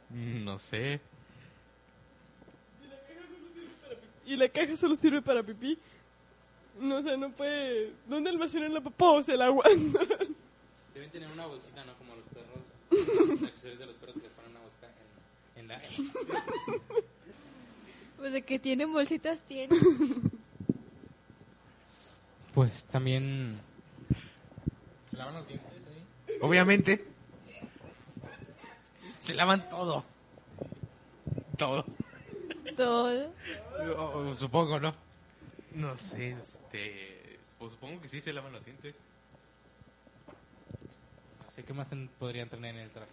[0.10, 1.00] No sé.
[4.26, 5.78] ¿Y la caja solo sirve para pipí?
[6.80, 7.92] No, o sea, no puede...
[8.08, 9.16] ¿Dónde almacenan la popó?
[9.16, 9.66] O sea, el agua.
[10.94, 11.94] Deben tener una bolsita, ¿no?
[11.98, 13.30] Como los perros.
[13.30, 14.88] Los accesorios de los perros que les ponen una bolsita
[15.56, 15.82] en, en la.
[18.18, 19.80] Pues de que tienen bolsitas, tienen.
[22.54, 23.62] Pues también.
[25.10, 26.38] ¿Se lavan los dientes ahí?
[26.42, 27.06] Obviamente.
[29.20, 30.04] Se lavan todo.
[31.58, 31.86] Todo.
[32.76, 33.32] Todo.
[33.98, 34.94] O- supongo, ¿no?
[35.76, 37.40] No sé, este.
[37.58, 38.96] Pues supongo que sí se lavan los dientes.
[41.60, 43.12] Sé qué más ten- podrían tener en el traje.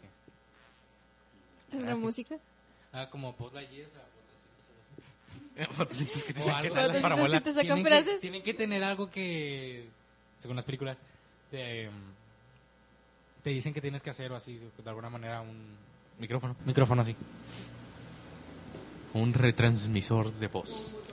[1.68, 2.36] ¿Tendrá música?
[2.92, 3.90] Ah, como Buzz Lightyear, o
[5.56, 7.42] sea, Fotocitos que te Fotocitos para que volar.
[7.42, 9.88] te sacan tienen, que, tienen que tener algo que,
[10.40, 10.96] según las películas,
[11.50, 11.90] te,
[13.42, 15.74] te dicen que tienes que hacer o así, de alguna manera, un
[16.20, 16.54] Micrófono.
[16.64, 17.16] micrófono así.
[19.12, 21.08] Un retransmisor de voz.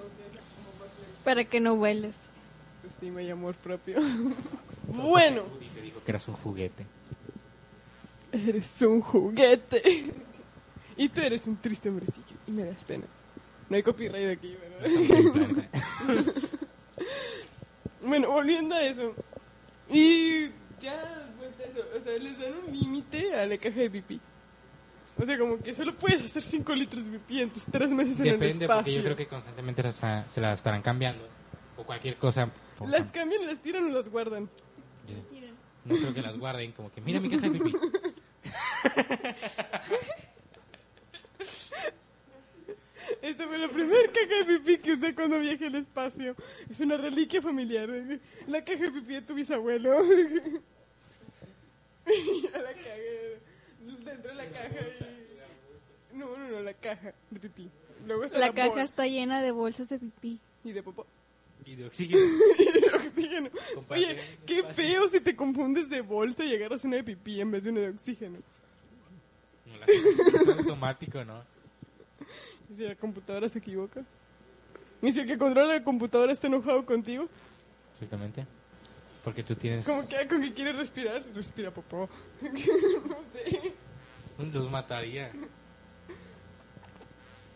[1.24, 2.15] Para que no vueles.
[2.88, 4.00] Estima y amor propio.
[4.88, 5.41] Bueno,
[5.74, 6.86] te dijo que eras un juguete.
[8.34, 9.82] Eres un juguete.
[10.98, 13.06] Y tú eres un triste hombrecillo y me das pena.
[13.69, 15.65] No hay copyright aquí, ¿verdad?
[18.02, 19.13] Bueno, volviendo a eso.
[19.89, 20.48] Y
[20.80, 21.82] ya, eso.
[21.98, 24.19] O sea, les dan un límite a la caja de pipí.
[25.17, 28.19] O sea, como que solo puedes hacer 5 litros de pipí en tus 3 meses
[28.19, 28.76] en el Depende, espacio.
[28.76, 29.96] porque yo creo que constantemente las-
[30.30, 31.28] se las estarán cambiando.
[31.78, 32.52] O cualquier cosa.
[32.88, 34.50] Las cambian, las tiran o las guardan.
[35.08, 35.15] yo.
[35.86, 37.74] No creo que las guarden, como que mira mi caja de pipí.
[43.22, 46.36] Esta fue la primera caja de pipí que usé cuando viajé al espacio.
[46.69, 47.89] Es una reliquia familiar.
[48.48, 49.98] La caja de pipí de tu bisabuelo.
[52.06, 53.39] Y yo la cagué
[54.04, 54.76] dentro de la caja.
[56.12, 56.17] Y...
[56.17, 57.69] No, no, no, la caja de pipí.
[58.06, 60.38] Luego está La la caja bol- está llena de bolsas de pipí.
[60.65, 61.08] Y de popó.
[61.65, 62.19] Y de oxígeno.
[62.60, 63.50] Y de oxígeno.
[63.88, 64.84] Oye, qué espacio.
[64.84, 67.80] feo si te confundes de bolsa y agarras una de pipí en vez de una
[67.80, 68.39] de oxígeno.
[69.86, 71.43] La- Es automático, ¿no?
[72.69, 74.04] Y si la computadora se equivoca.
[75.02, 77.28] Y si el que controla la computadora está enojado contigo.
[77.96, 78.46] Exactamente.
[79.24, 79.86] Porque tú tienes...
[79.86, 82.10] Como que con que quiere respirar, respira popó.
[82.41, 83.74] no sé.
[84.52, 85.32] Los mataría.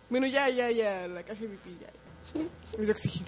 [0.09, 1.87] Bueno, ya, ya, ya, la caja de pipí, ya.
[2.41, 2.79] ya.
[2.79, 3.27] Es de oxígeno.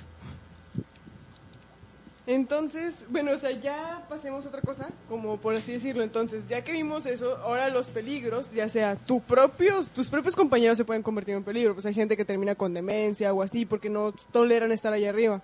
[2.32, 6.04] Entonces, bueno, o sea, ya pasemos a otra cosa, como por así decirlo.
[6.04, 10.78] Entonces, ya que vimos eso, ahora los peligros, ya sea tu propios, tus propios compañeros
[10.78, 11.74] se pueden convertir en peligro.
[11.74, 15.42] Pues hay gente que termina con demencia o así porque no toleran estar allá arriba.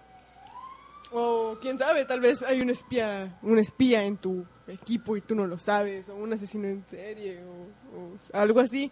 [1.12, 5.34] O quién sabe, tal vez hay un espía, un espía en tu equipo y tú
[5.34, 8.91] no lo sabes, o un asesino en serie, o, o algo así.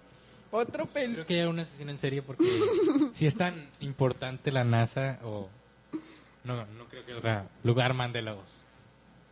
[0.50, 1.26] Otro peligro.
[1.26, 2.44] Creo que hay un asesino en serie porque
[3.14, 5.48] si es tan importante la NASA o...
[6.44, 8.38] No, no creo que otro lugar mande los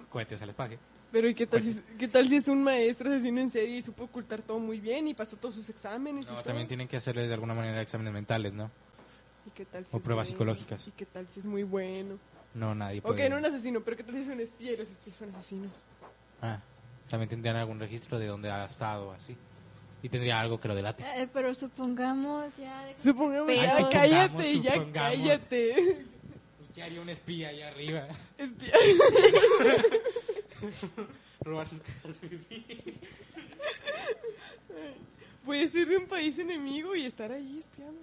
[0.10, 0.78] cohetes al espacio.
[1.12, 3.78] Pero ¿y qué tal, si, es- qué tal si es un maestro asesino en serie
[3.78, 6.24] y supo ocultar todo muy bien y pasó todos sus exámenes?
[6.26, 6.43] y No, todo?
[6.43, 8.71] también tienen que hacerle de alguna manera exámenes mentales, ¿no?
[9.45, 10.38] ¿Y qué tal si o es pruebas bueno?
[10.54, 10.88] psicológicas.
[10.88, 12.17] ¿Y qué tal si es muy bueno?
[12.54, 13.30] No, nadie Ok, puede...
[13.30, 15.71] no un asesino, pero ¿qué tal si es un espía y los espías son asesinos?
[16.41, 16.60] Ah,
[17.10, 19.36] también tendrían algún registro de dónde ha estado, así.
[20.04, 21.04] Y tendría algo que lo delate.
[21.04, 22.86] Eh, pero supongamos ya...
[22.86, 24.93] de- Supongamos, Pero- Ay, cállate, supongamos, ya supongamos.
[25.17, 26.06] cállate.
[26.82, 28.08] ¿Qué haría un espía allá arriba?
[28.39, 28.74] Espía.
[31.41, 32.65] Robar sus cajas de pipí.
[35.46, 38.02] Puedes ir de un país enemigo y estar ahí espiando.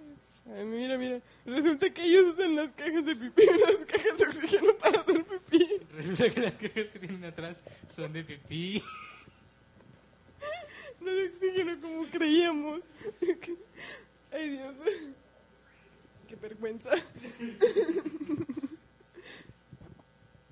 [0.55, 1.21] Ay, mira, mira.
[1.45, 5.67] Resulta que ellos usan las cajas de pipí, las cajas de oxígeno para hacer pipí.
[5.91, 7.57] Resulta que las cajas que tienen atrás
[7.93, 8.81] son de pipí.
[11.01, 12.85] No de oxígeno como creíamos.
[14.31, 14.73] Ay, Dios.
[16.29, 16.91] Qué vergüenza.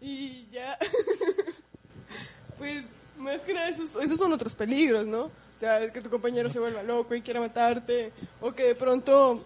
[0.08, 0.78] Y ya.
[2.58, 2.86] Pues,
[3.18, 5.26] más que nada, esos, esos son otros peligros, ¿no?
[5.26, 8.12] O sea, que tu compañero se vuelva loco y quiera matarte.
[8.42, 9.46] O que de pronto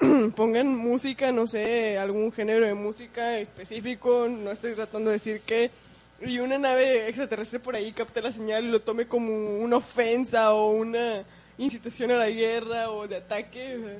[0.36, 5.72] pongan música, no sé, algún género de música específico, no estoy tratando de decir qué,
[6.20, 10.52] y una nave extraterrestre por ahí capte la señal y lo tome como una ofensa
[10.52, 11.24] o una
[11.58, 13.98] incitación a la guerra o de ataque, o sea,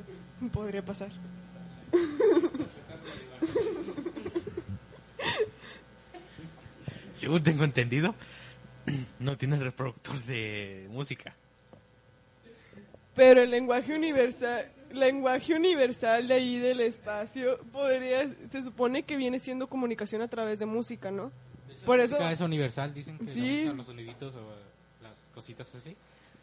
[0.52, 1.10] podría pasar.
[7.18, 8.14] Según tengo entendido,
[9.18, 11.34] no tienes reproductor de música.
[13.14, 19.40] Pero el lenguaje universal, lenguaje universal de ahí del espacio podría, se supone que viene
[19.40, 21.32] siendo comunicación a través de música, ¿no?
[21.84, 23.64] Por eso, Música es universal, dicen que Sí.
[23.64, 24.52] la los soniditos o
[25.02, 25.96] las cositas así.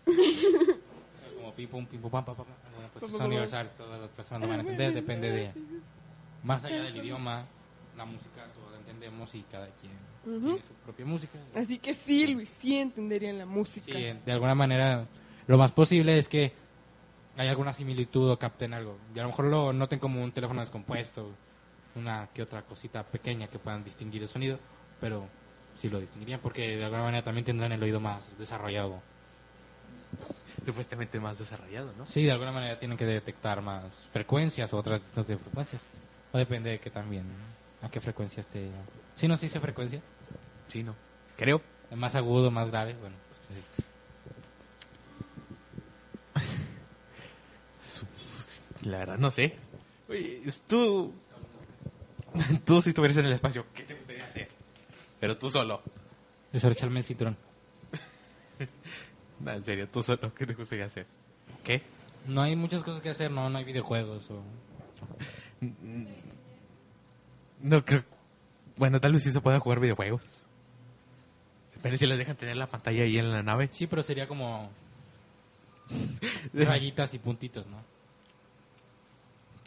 [1.36, 2.46] Como pim pum, pim pum, pam, pam, pam.
[2.74, 5.52] Bueno, pues es universal, todas las personas lo van a entender, depende de...
[6.44, 7.46] Más allá del idioma,
[7.96, 8.65] la música todos
[8.96, 9.94] entendemos y cada quien
[10.24, 11.38] tiene su propia música.
[11.56, 13.92] así que sí, Luis, sí entenderían la música.
[13.94, 15.08] Sí, de alguna manera,
[15.48, 16.54] lo más posible es que
[17.38, 18.98] hay alguna similitud o capten algo.
[19.14, 21.32] Y a lo mejor lo noten como un teléfono descompuesto,
[21.96, 24.58] una que otra cosita pequeña que puedan distinguir el sonido,
[25.00, 25.28] pero
[25.78, 29.02] sí lo distinguirían porque de alguna manera también tendrán el oído más desarrollado.
[30.66, 32.08] Supuestamente más desarrollado, ¿no?
[32.08, 35.82] Sí, de alguna manera tienen que detectar más frecuencias o otras de frecuencias.
[36.32, 37.26] O depende de que también,
[37.82, 38.70] a qué frecuencia esté.
[39.16, 40.02] Si no se dice frecuencia,
[40.68, 40.96] Sí, no.
[41.38, 41.62] Creo.
[41.96, 43.62] más agudo, más grave, bueno, pues sí.
[48.90, 49.56] La verdad, no sé.
[50.10, 51.14] Oye, tú.
[52.66, 54.50] Tú, si estuvieras en el espacio, ¿qué te gustaría hacer?
[55.22, 55.82] Pero tú solo.
[56.52, 57.38] Desorcharme el cinturón.
[59.40, 61.06] No, en serio, tú solo, ¿qué te gustaría hacer?
[61.62, 61.82] ¿Qué?
[62.26, 64.42] No hay muchas cosas que hacer, no, no hay videojuegos o...
[67.62, 68.04] No creo.
[68.78, 70.22] Bueno, tal vez sí se pueda jugar videojuegos.
[71.82, 73.70] Pero si les dejan tener la pantalla ahí en la nave.
[73.72, 74.70] Sí, pero sería como
[76.54, 77.84] rayitas y puntitos, ¿no?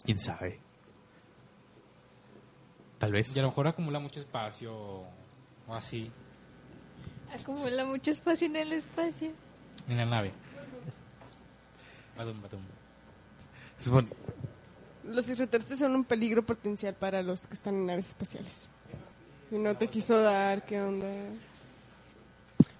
[0.04, 0.58] ¿Quién sabe?
[2.98, 3.34] Tal vez.
[3.36, 6.10] Y a lo mejor acumula mucho espacio o así
[7.32, 9.32] Acumula mucho espacio en el espacio.
[9.88, 10.32] en la nave.
[12.16, 12.62] Badum, badum.
[13.78, 14.08] Es bueno,
[15.08, 18.68] Los extraterrestres son un peligro potencial para los que están en naves espaciales.
[19.50, 21.08] Y no te quiso dar, ¿qué onda?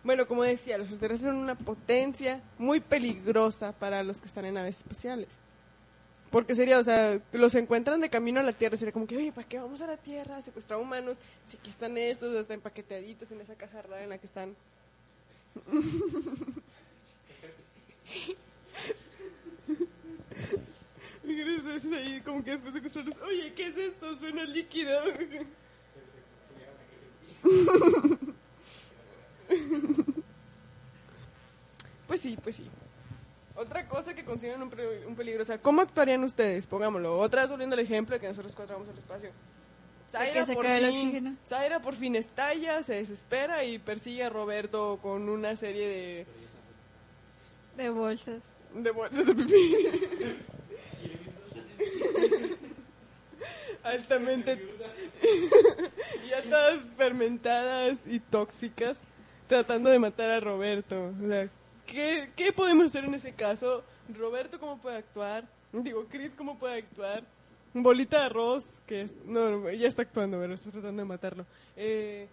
[0.04, 4.54] Bueno, como decía, los extraterrestres son una potencia muy peligrosa para los que están en
[4.54, 5.28] naves espaciales.
[6.30, 9.32] Porque sería, o sea, los encuentran de camino a la Tierra, sería como que, oye,
[9.32, 10.42] ¿para qué vamos a la Tierra?
[10.42, 11.16] Secuestrar humanos,
[11.50, 14.54] si aquí están estos, están empaquetaditos en esa caja rara en la que están.
[21.28, 24.16] Ahí como que después de secuestrarlos, oye, ¿qué es esto?
[24.16, 25.00] Suena líquido.
[32.06, 32.66] Pues sí, pues sí.
[33.54, 34.72] Otra cosa que consideran un,
[35.06, 36.66] un peligro, o sea, ¿cómo actuarían ustedes?
[36.66, 39.30] Pongámoslo, otra vez volviendo al ejemplo de que nosotros cuatro vamos al espacio.
[40.32, 41.36] que se acabe el oxígeno.
[41.46, 46.26] Zaira por fin estalla, se desespera y persigue a Roberto con una serie de,
[47.76, 48.40] De bolsas.
[48.74, 49.76] de bolsas de pipí.
[53.82, 54.58] Altamente.
[56.28, 58.98] ya todas fermentadas y tóxicas,
[59.48, 61.12] tratando de matar a Roberto.
[61.22, 61.48] O sea,
[61.86, 63.82] ¿qué, ¿qué podemos hacer en ese caso?
[64.16, 65.44] Roberto, ¿cómo puede actuar?
[65.72, 67.24] Digo, Chris, ¿cómo puede actuar?
[67.74, 71.46] Bolita de arroz, que es, no, no, ya está actuando, pero está tratando de matarlo.
[71.76, 72.26] Eh,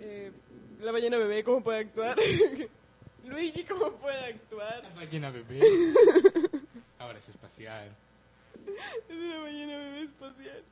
[0.00, 0.32] eh,
[0.80, 2.16] la ballena bebé, ¿cómo puede actuar?
[3.24, 4.82] Luigi, ¿cómo puede actuar?
[4.96, 5.60] Máquina bebé.
[6.98, 7.94] Ahora es espacial.
[9.08, 10.62] Es una ballena bebé espacial.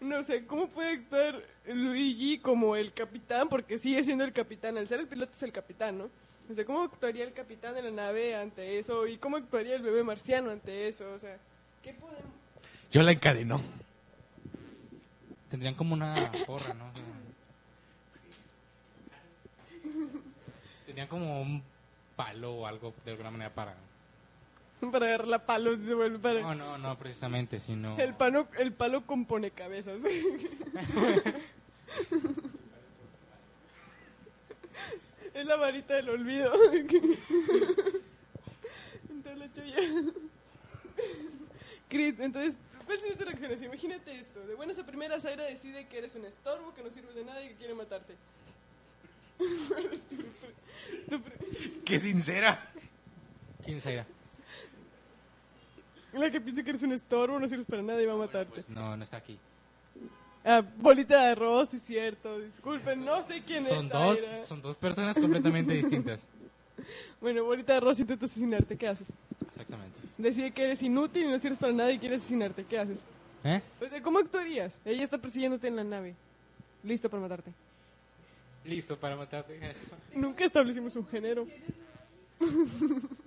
[0.00, 3.48] No sé, ¿cómo puede actuar Luigi como el capitán?
[3.48, 4.76] Porque sigue siendo el capitán.
[4.76, 6.10] Al ser el piloto es el capitán, ¿no?
[6.50, 9.06] O sea, ¿cómo actuaría el capitán de la nave ante eso?
[9.06, 11.10] ¿Y cómo actuaría el bebé marciano ante eso?
[11.12, 11.38] O sea,
[11.82, 12.30] ¿qué podemos...?
[12.90, 13.60] yo la encadenó.
[15.50, 16.90] Tendrían como una porra, ¿no?
[20.84, 21.62] Tendrían como un
[22.14, 23.74] palo o algo de alguna manera para...
[24.92, 26.40] Para agarrar la palo, se vuelve para...
[26.42, 27.96] No, no, no precisamente, sino...
[27.98, 29.98] El palo, el palo compone cabezas.
[35.34, 36.52] es la varita del olvido.
[39.10, 39.78] entonces la chavilla.
[41.88, 43.64] Crit, entonces, ¿cuál sería tu reacción?
[43.64, 44.46] Imagínate esto.
[44.46, 47.42] De buenas a primeras, Zaira decide que eres un estorbo, que no sirves de nada
[47.42, 48.14] y que quiere matarte.
[51.84, 52.72] ¡Qué sincera!
[53.64, 54.06] ¿Quién será?
[56.20, 58.52] La que piensa que eres un estorbo, no sirves para nada y va a matarte.
[58.54, 59.38] Pues no, no está aquí.
[60.44, 62.38] Ah, bolita de arroz, es cierto.
[62.38, 63.92] Disculpen, no sé quién Son es.
[63.92, 64.44] dos, Zaira.
[64.44, 66.20] son dos personas completamente distintas.
[67.20, 69.08] Bueno, bolita de arroz intenta asesinarte, ¿qué haces?
[69.48, 69.98] Exactamente.
[70.18, 73.00] Decide que eres inútil y no sirves para nada y quiere asesinarte, ¿qué haces?
[73.44, 73.60] ¿Eh?
[73.80, 74.78] O sea, ¿cómo actuarías?
[74.84, 76.14] Ella está persiguiéndote en la nave,
[76.84, 77.52] listo para matarte.
[78.64, 79.58] Listo para matarte.
[80.14, 81.46] Nunca establecimos un género.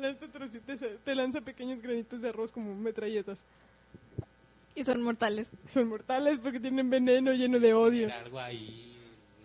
[0.00, 3.38] te, lanza trocitos- te lanza pequeños granitos de arroz como metralletas.
[4.74, 5.50] Y son mortales.
[5.68, 8.06] Son mortales porque tienen veneno lleno de odio.
[8.06, 8.96] Era algo ahí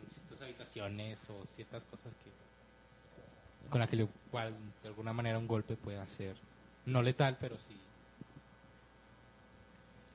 [0.01, 3.95] en ciertas habitaciones o ciertas cosas que con la que
[4.27, 4.53] igual
[4.83, 6.35] de alguna manera un golpe puede hacer
[6.85, 7.75] no letal pero sí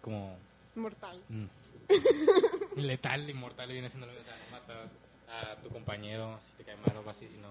[0.01, 0.37] como
[0.77, 1.21] Mortal.
[1.29, 1.45] mm,
[2.81, 4.89] letal y mortal viene siendo lo mismo, o sea, no matar
[5.29, 7.49] a tu compañero si te cae mal o así sino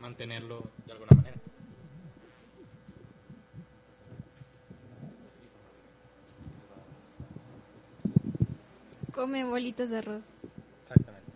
[0.00, 1.36] mantenerlo de alguna manera
[9.12, 10.22] Come bolitas de arroz.
[10.82, 11.30] exactamente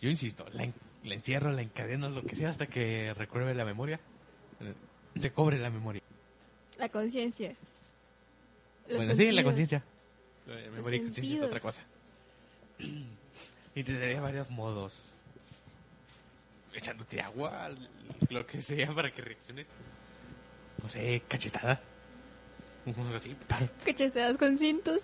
[0.00, 3.64] Yo insisto, la, en- la encierro, la encadeno, lo que sea, hasta que recuerde la
[3.64, 3.98] memoria.
[4.60, 4.74] Eh,
[5.16, 6.00] Recobre la memoria.
[6.78, 7.54] La conciencia.
[8.86, 9.44] Bueno, sí, la sentidos.
[9.44, 9.82] conciencia.
[10.46, 11.46] La memoria y conciencia es sentidos.
[11.48, 11.82] otra cosa.
[13.72, 15.19] Y te daría varios modos.
[16.80, 17.68] Echándote agua,
[18.30, 19.66] lo que sea para que reacciones.
[20.82, 21.78] No sé, cachetada.
[23.14, 25.02] Así, pa, Cacheteadas con cintos.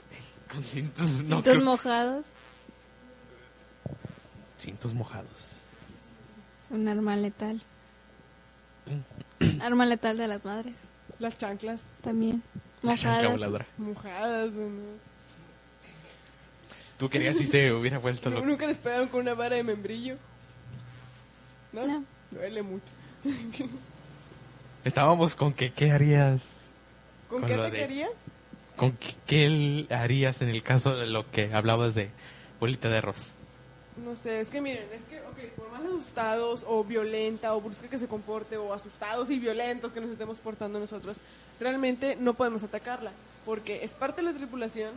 [0.50, 2.24] con cintos, no, cintos creo- mojados.
[4.58, 5.28] cintos mojados.
[6.64, 7.62] Es un arma letal.
[9.60, 10.74] arma letal de las madres.
[11.18, 12.42] Las chanclas También.
[12.82, 13.32] La chancla Mojadas.
[13.32, 13.66] voladora.
[13.78, 14.52] mojadas.
[14.54, 14.70] ¿no?
[16.98, 18.46] Tú querías si se hubiera vuelto loco.
[18.46, 20.16] Nunca les pegaron con una vara de membrillo.
[21.76, 21.86] ¿No?
[21.86, 22.04] No.
[22.30, 22.84] Duele mucho.
[24.84, 26.70] Estábamos con que, ¿qué harías?
[27.28, 28.08] ¿Con, Con qué lo te de- quería?
[28.76, 32.10] ¿Con qué, qué harías en el caso de lo que hablabas de
[32.60, 33.30] Bolita de arroz.
[34.04, 37.88] No sé, es que miren, es que, ok, por más asustados o violenta o brusca
[37.88, 41.16] que se comporte o asustados y violentos que nos estemos portando nosotros,
[41.58, 43.10] realmente no podemos atacarla,
[43.46, 44.90] porque es parte de la tripulación,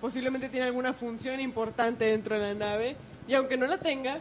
[0.00, 2.96] posiblemente tiene alguna función importante dentro de la nave,
[3.28, 4.20] y aunque no la tenga,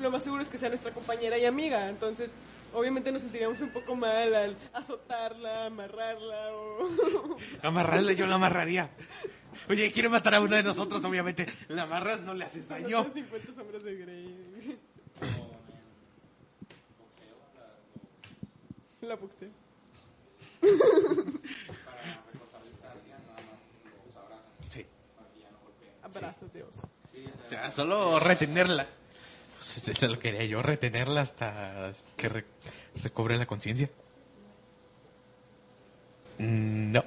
[0.00, 2.30] lo más seguro es que sea nuestra compañera y amiga, entonces
[2.72, 7.36] obviamente nos sentiríamos un poco mal al azotarla, amarrarla o...
[7.62, 8.90] Amarrarle, yo la amarraría.
[9.68, 11.46] Oye, quiere matar a uno de nosotros, obviamente.
[11.68, 13.04] La amarras, no le haces daño.
[13.12, 14.78] 50 sombras de Grey.
[19.02, 19.50] La boxeo.
[24.70, 24.86] Sí.
[26.02, 26.88] Abrazos de oso.
[27.44, 28.86] O sea, solo retenerla.
[29.58, 32.44] Pues eso lo quería yo, retenerla hasta que re-
[33.02, 33.90] recobre la conciencia.
[36.38, 37.04] Mm, No.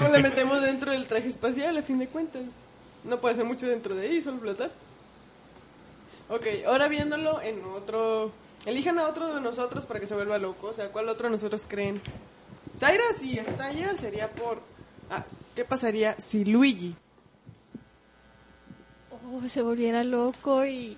[0.00, 2.42] O la metemos dentro del traje espacial, a fin de cuentas.
[3.04, 4.70] No puede hacer mucho dentro de ahí, solo flotar.
[6.28, 8.32] Ok, ahora viéndolo en otro...
[8.66, 10.68] Elijan a otro de nosotros para que se vuelva loco.
[10.68, 12.00] O sea, ¿cuál otro de nosotros creen?
[12.78, 14.62] Zaira, si estalla, sería por...
[15.10, 15.24] Ah,
[15.54, 16.96] ¿qué pasaría si Luigi?
[19.26, 20.96] Oh, se volviera loco y.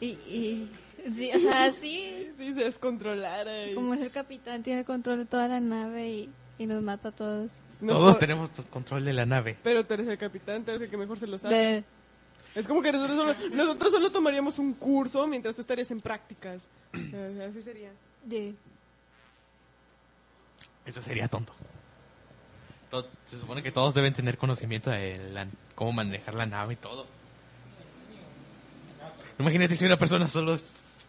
[0.00, 0.06] Y.
[0.06, 0.70] y
[1.12, 2.30] sí, o sea, sí.
[2.38, 3.74] Si se descontrolara y...
[3.74, 7.08] Como es el capitán, tiene el control de toda la nave y, y nos mata
[7.08, 7.60] a todos.
[7.80, 9.56] No Todos tenemos control de la nave.
[9.62, 11.54] Pero tú eres el capitán, tú eres el que mejor se lo sabe.
[11.54, 11.84] De,
[12.56, 16.66] Es como que nosotros solo, nosotros solo tomaríamos un curso mientras tú estarías en prácticas.
[17.48, 17.90] Así sería.
[18.24, 18.54] de.
[20.86, 21.52] Eso sería tonto.
[22.90, 26.76] To- Se supone que todos deben tener conocimiento de la- cómo manejar la nave y
[26.76, 27.06] todo.
[29.38, 30.58] Imagínate si una persona solo...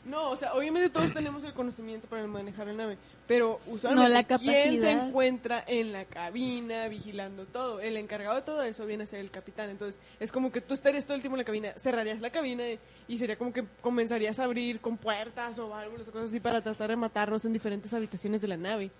[0.05, 2.97] No, o sea, obviamente todos tenemos el conocimiento para manejar la nave,
[3.27, 7.79] pero usualmente No la ¿quién se encuentra en la cabina vigilando todo?
[7.79, 10.75] El encargado de todo eso viene a ser el capitán, entonces es como que tú
[10.75, 13.65] estarías todo el tiempo en la cabina, cerrarías la cabina y, y sería como que
[13.81, 17.53] comenzarías a abrir con puertas o válvulas o cosas así para tratar de matarnos en
[17.53, 18.91] diferentes habitaciones de la nave.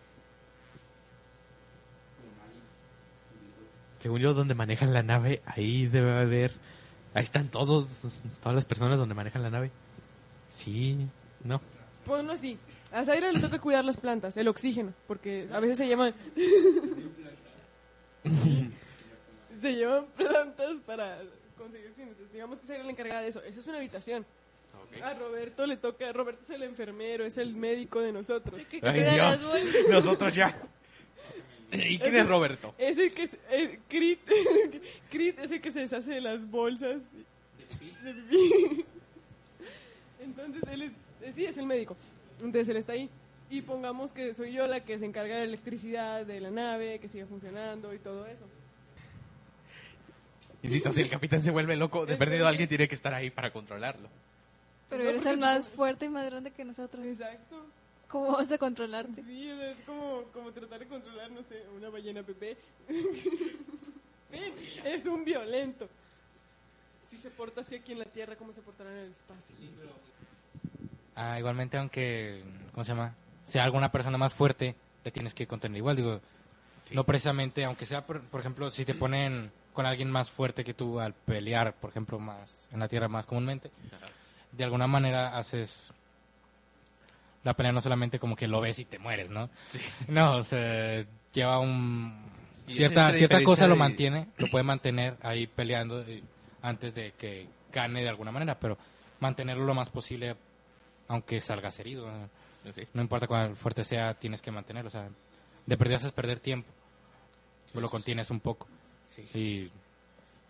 [4.00, 6.52] Según yo, donde manejan la nave, ahí debe haber...
[7.16, 7.88] Ahí están todos,
[8.42, 9.72] todas las personas donde manejan la nave.
[10.50, 11.08] Sí,
[11.44, 11.62] no.
[12.06, 12.60] Ponlo así.
[12.92, 16.14] A Zaira le toca cuidar las plantas, el oxígeno, porque a veces se llaman...
[19.62, 21.18] se llaman plantas para
[21.58, 21.96] conseguir
[22.32, 23.42] digamos que Zaira es la encargada de eso.
[23.44, 24.24] Eso es una habitación.
[25.02, 26.12] A Roberto le toca...
[26.12, 28.60] Roberto es el enfermero, es el médico de nosotros.
[28.70, 29.42] que Ay, Dios.
[29.90, 30.62] Nosotros ya.
[31.90, 32.74] ¿Y quién es Roberto?
[32.78, 33.24] Es el que...
[33.24, 34.20] es- es- Crit,
[35.10, 37.02] Crit es el que se deshace de las bolsas
[38.04, 38.86] de pipí.
[40.24, 40.92] Entonces él es...
[41.22, 41.96] eh, Sí, es el médico.
[42.40, 43.10] Entonces él está ahí.
[43.50, 47.00] Y pongamos que soy yo la que se encarga de la electricidad de la nave,
[47.00, 48.46] que siga funcionando y todo eso.
[50.64, 53.52] Insisto, si el capitán se vuelve loco, de perdido alguien tiene que estar ahí para
[53.52, 54.10] controlarlo.
[54.90, 57.06] Pero No, eres el más fuerte y más grande que nosotros.
[57.06, 57.64] Exacto.
[58.08, 59.24] ¿Cómo vas a controlarte?
[59.24, 62.58] Sí, o sea, es como, como tratar de controlar, no sé, una ballena bebé.
[64.32, 64.54] Ven,
[64.84, 65.88] es un violento.
[67.08, 69.56] Si se porta así aquí en la Tierra, ¿cómo se portará en el espacio?
[71.16, 72.44] Ah, igualmente, aunque,
[72.74, 73.16] ¿cómo se llama?
[73.46, 75.96] Sea alguna persona más fuerte, le tienes que contener igual.
[75.96, 76.20] Digo,
[76.92, 80.74] no precisamente, aunque sea, por, por ejemplo, si te ponen con alguien más fuerte que
[80.74, 83.70] tú al pelear, por ejemplo, más en la tierra más comúnmente,
[84.52, 85.92] de alguna manera haces
[87.46, 89.50] la pelea no solamente como que lo ves y te mueres, ¿no?
[90.10, 92.26] No, o sea, lleva un...
[92.68, 96.24] Sí, cierta cierta cosa lo mantiene, lo puede mantener ahí peleando eh,
[96.64, 98.80] antes de que gane de alguna manera, pero
[99.20, 100.36] mantenerlo lo más posible
[101.08, 102.08] aunque salgas herido.
[102.08, 102.28] ¿no?
[102.94, 104.88] No importa cuán fuerte sea, tienes que mantenerlo.
[104.88, 105.08] O sea,
[105.68, 106.68] de perder es perder tiempo.
[107.72, 108.68] Pues lo contienes un poco.
[109.36, 109.70] Y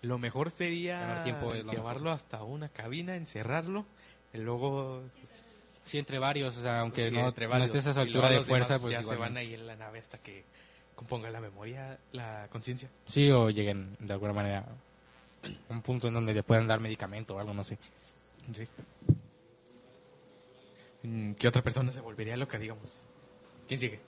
[0.01, 3.85] Lo mejor sería llevarlo hasta una cabina, encerrarlo,
[4.33, 5.03] y luego...
[5.85, 8.29] sí, entre varios, o sea, aunque sí, no, entre no varios, estés a luego altura
[8.29, 10.43] de fuerza, pues ya igual se van ahí en la nave hasta que
[10.95, 12.89] componga la memoria, la conciencia.
[13.05, 14.65] Sí, o lleguen de alguna manera
[15.69, 17.77] a un punto en donde le puedan dar medicamento o algo, no sé.
[18.53, 18.67] Sí.
[21.03, 22.93] Mm, ¿Qué otra persona se volvería loca, digamos?
[23.67, 23.99] ¿Quién sigue?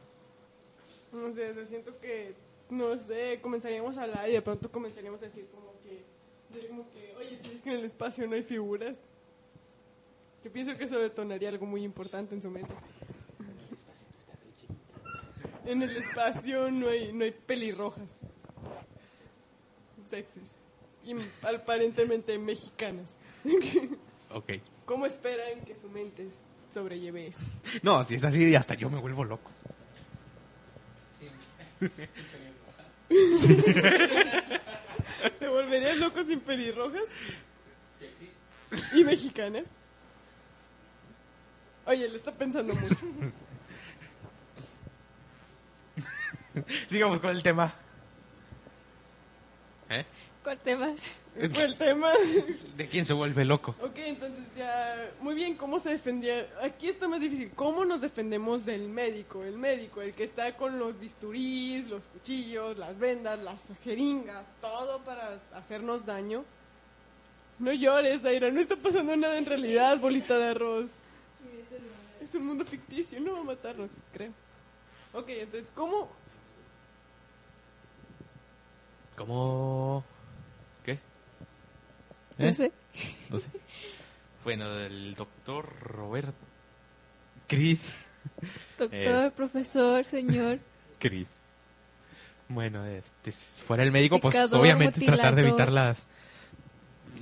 [1.11, 2.33] No sé, o sea, siento que,
[2.69, 7.15] no sé, comenzaríamos a hablar y de pronto comenzaríamos a decir como que, como que,
[7.17, 8.97] oye, ¿sabes que en el espacio no hay figuras?
[10.47, 12.73] Yo pienso que eso detonaría algo muy importante en su mente.
[15.65, 18.17] En el espacio no hay, no hay pelirrojas.
[20.09, 20.49] Sexys.
[21.03, 23.13] Y aparentemente mexicanas.
[24.31, 24.53] Ok.
[24.85, 26.29] ¿Cómo esperan que su mente
[26.73, 27.45] sobrelleve eso?
[27.83, 29.51] No, si es así, hasta yo me vuelvo loco.
[35.39, 37.03] ¿Te volverías loco sin pelirrojas?
[38.95, 39.65] ¿Y mexicanas?
[41.87, 42.95] Oye, le está pensando mucho.
[46.89, 47.73] Sigamos con el tema.
[49.89, 50.05] ¿Eh?
[50.43, 50.93] ¿Cuál tema?
[51.51, 52.11] Fue el tema.
[52.75, 53.75] ¿De quién se vuelve loco?
[53.81, 56.47] Ok, entonces ya, muy bien, ¿cómo se defendía?
[56.61, 59.43] Aquí está más difícil, ¿cómo nos defendemos del médico?
[59.43, 64.99] El médico, el que está con los bisturís, los cuchillos, las vendas, las jeringas, todo
[64.99, 66.43] para hacernos daño.
[67.59, 70.91] No llores, Daira, no está pasando nada en realidad, bolita de arroz.
[72.27, 74.31] Es un mundo ficticio, no va a matarnos, creo.
[75.13, 76.09] Ok, entonces, ¿cómo?
[79.15, 80.03] ¿Cómo?
[80.83, 80.99] ¿Qué?
[82.37, 82.53] No ¿Eh?
[82.53, 82.71] sé.
[83.29, 83.47] No sé.
[84.43, 86.35] Bueno, el doctor Robert
[87.47, 87.79] Creed.
[88.77, 90.59] Doctor, Es- profesor, señor.
[90.99, 91.27] Creed.
[92.49, 96.05] Bueno, este, si fuera el médico, pues Picador, obviamente tratar de evitar las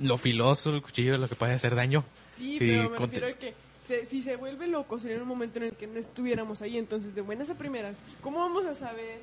[0.00, 2.04] lo filoso, el cuchillo, lo que puede hacer daño.
[2.36, 3.54] Sí, pero me refiero a que
[3.86, 6.76] se- si se vuelve loco sería en un momento en el que no estuviéramos ahí.
[6.78, 9.20] Entonces, de buenas a primeras, ¿cómo vamos a saber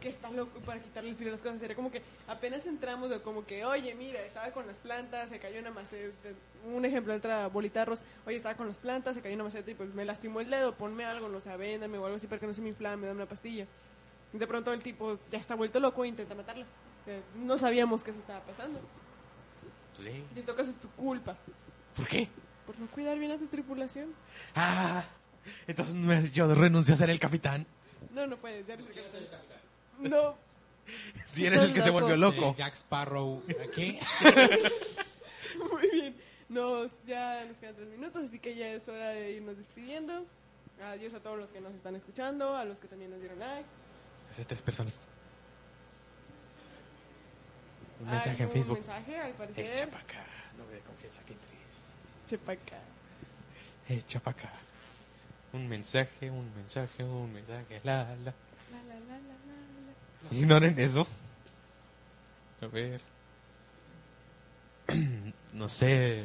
[0.00, 1.60] que está loco para quitarle el filo a las cosas?
[1.60, 5.38] Sería como que apenas entramos de como que, oye, mira, estaba con las plantas, se
[5.38, 6.28] cayó una maceta.
[6.66, 8.02] Un ejemplo, otra bolita de arroz.
[8.26, 10.74] Oye, estaba con las plantas, se cayó una maceta y pues me lastimó el dedo.
[10.74, 13.18] Ponme algo, no sé, véndame o algo así para que no se me inflame, dame
[13.20, 13.66] una pastilla.
[14.32, 16.64] Y de pronto el tipo ya está vuelto loco e intenta matarlo.
[16.64, 18.80] O sea, No sabíamos que eso estaba pasando.
[20.00, 20.24] Sí.
[20.34, 21.36] Y en todo caso es tu culpa.
[21.96, 22.28] ¿Por qué?
[22.66, 24.14] Por no cuidar bien a tu tripulación.
[24.54, 25.04] Ah,
[25.66, 27.66] entonces yo renuncio a ser el capitán.
[28.12, 29.40] No, no puedes, ya eres el capitán.
[29.98, 30.36] No,
[31.26, 32.50] Si eres el que se volvió loco.
[32.50, 33.98] Eh, Jack Sparrow aquí.
[35.70, 36.16] muy bien.
[36.48, 40.26] Nos, ya nos quedan tres minutos, así que ya es hora de irnos despidiendo.
[40.82, 43.68] Adiós a todos los que nos están escuchando, a los que también nos dieron like.
[44.30, 45.00] Hace tres personas.
[48.00, 48.78] Un mensaje en un Facebook.
[48.78, 49.66] mensaje, al parecer.
[49.66, 50.26] Echa pa' acá.
[50.58, 51.34] No me dé confianza que
[52.24, 52.40] entres.
[52.40, 52.78] Chepa acá.
[53.88, 54.52] Echa pa' acá.
[55.52, 57.80] Un mensaje, un mensaje, un mensaje.
[57.84, 58.06] La, la.
[58.06, 60.36] La, la, la, la, la.
[60.36, 61.06] Ignoren eso.
[62.60, 63.00] A ver.
[65.54, 66.24] No sé.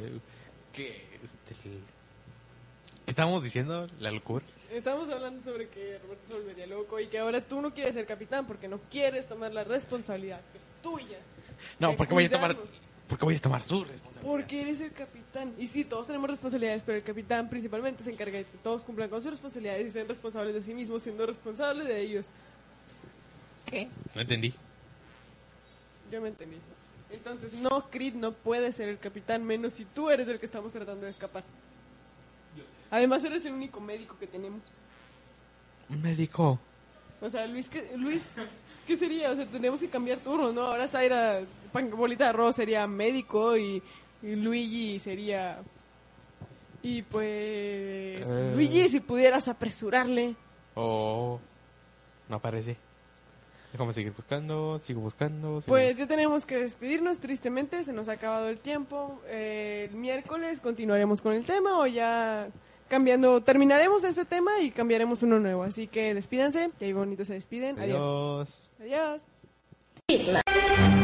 [0.72, 1.06] ¿Qué?
[1.22, 3.86] Este, ¿Qué estábamos diciendo?
[4.00, 4.44] ¿La locura?
[4.72, 8.06] Estamos hablando sobre que Roberto se volvería loco y que ahora tú no quieres ser
[8.06, 11.18] capitán porque no quieres tomar la responsabilidad que es tuya.
[11.78, 12.56] No, porque voy a tomar.
[13.08, 14.09] Porque voy a tomar su responsabilidad.
[14.22, 15.54] Porque eres el capitán.
[15.58, 19.08] Y sí, todos tenemos responsabilidades, pero el capitán principalmente se encarga de que todos cumplan
[19.08, 22.26] con sus responsabilidades y sean responsables de sí mismos, siendo responsables de ellos.
[23.66, 23.88] ¿Qué?
[24.14, 24.52] No entendí.
[26.10, 26.56] Yo me entendí.
[27.10, 30.72] Entonces, no, Creed no puede ser el capitán, menos si tú eres el que estamos
[30.72, 31.42] tratando de escapar.
[32.90, 34.60] Además, eres el único médico que tenemos.
[35.88, 36.58] Un médico.
[37.20, 38.22] O sea, Luis, ¿qué, Luis,
[38.86, 39.30] ¿qué sería?
[39.30, 40.62] O sea, tenemos que cambiar turnos, ¿no?
[40.62, 41.40] Ahora Zaira,
[41.72, 43.82] pan- bolita de arroz, sería médico y
[44.22, 45.60] Luigi sería...
[46.82, 47.24] Y pues...
[48.28, 48.52] Eh.
[48.54, 50.34] Luigi, si pudieras apresurarle.
[50.74, 51.38] Oh.
[52.28, 52.76] No aparece.
[53.72, 54.80] Déjame seguir buscando.
[54.82, 55.60] Sigo buscando.
[55.60, 59.20] sigo Pues ya tenemos que despedirnos, tristemente, se nos ha acabado el tiempo.
[59.26, 62.48] Eh, el miércoles continuaremos con el tema o ya
[62.88, 65.62] cambiando, terminaremos este tema y cambiaremos uno nuevo.
[65.62, 67.78] Así que despídanse, que ahí bonito se despiden.
[67.78, 68.72] Adiós.
[68.80, 69.26] Adiós.
[70.08, 70.99] Adiós.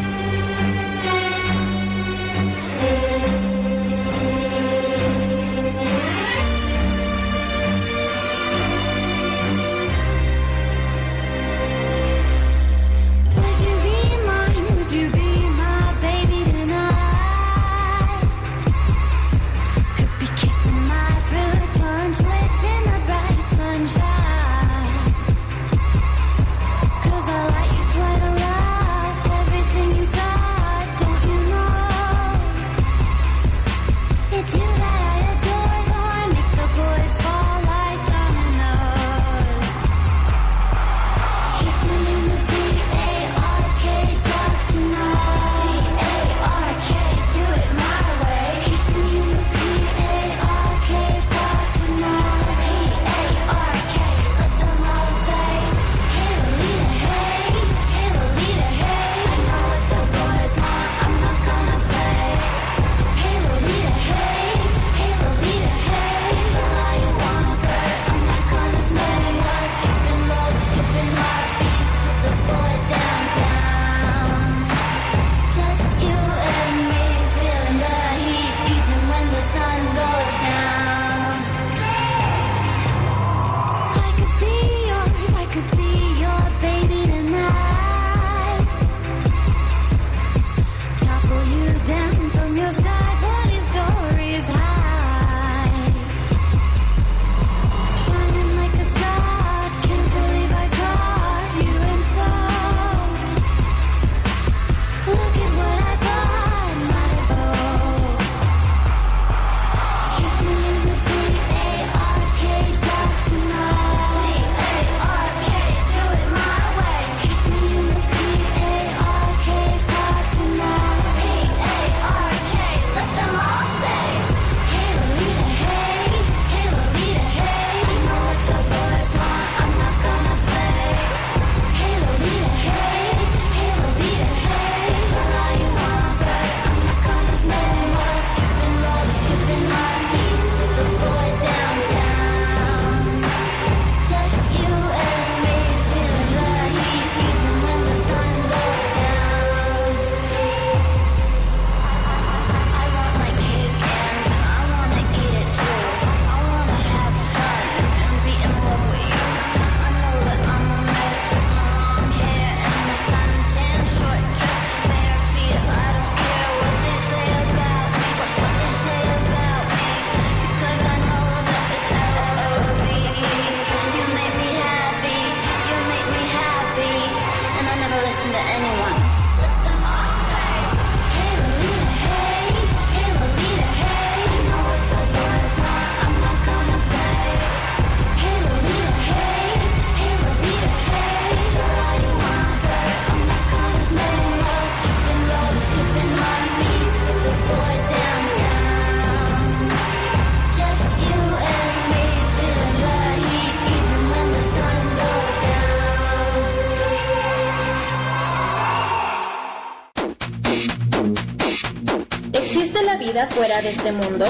[213.87, 214.27] Este mundo?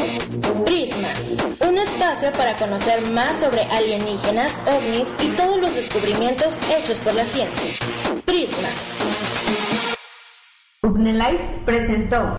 [0.67, 1.09] Prisma,
[1.67, 7.25] un espacio para conocer más sobre alienígenas, ovnis y todos los descubrimientos hechos por la
[7.25, 7.71] ciencia.
[8.27, 8.69] Prisma.
[11.65, 12.35] Presentó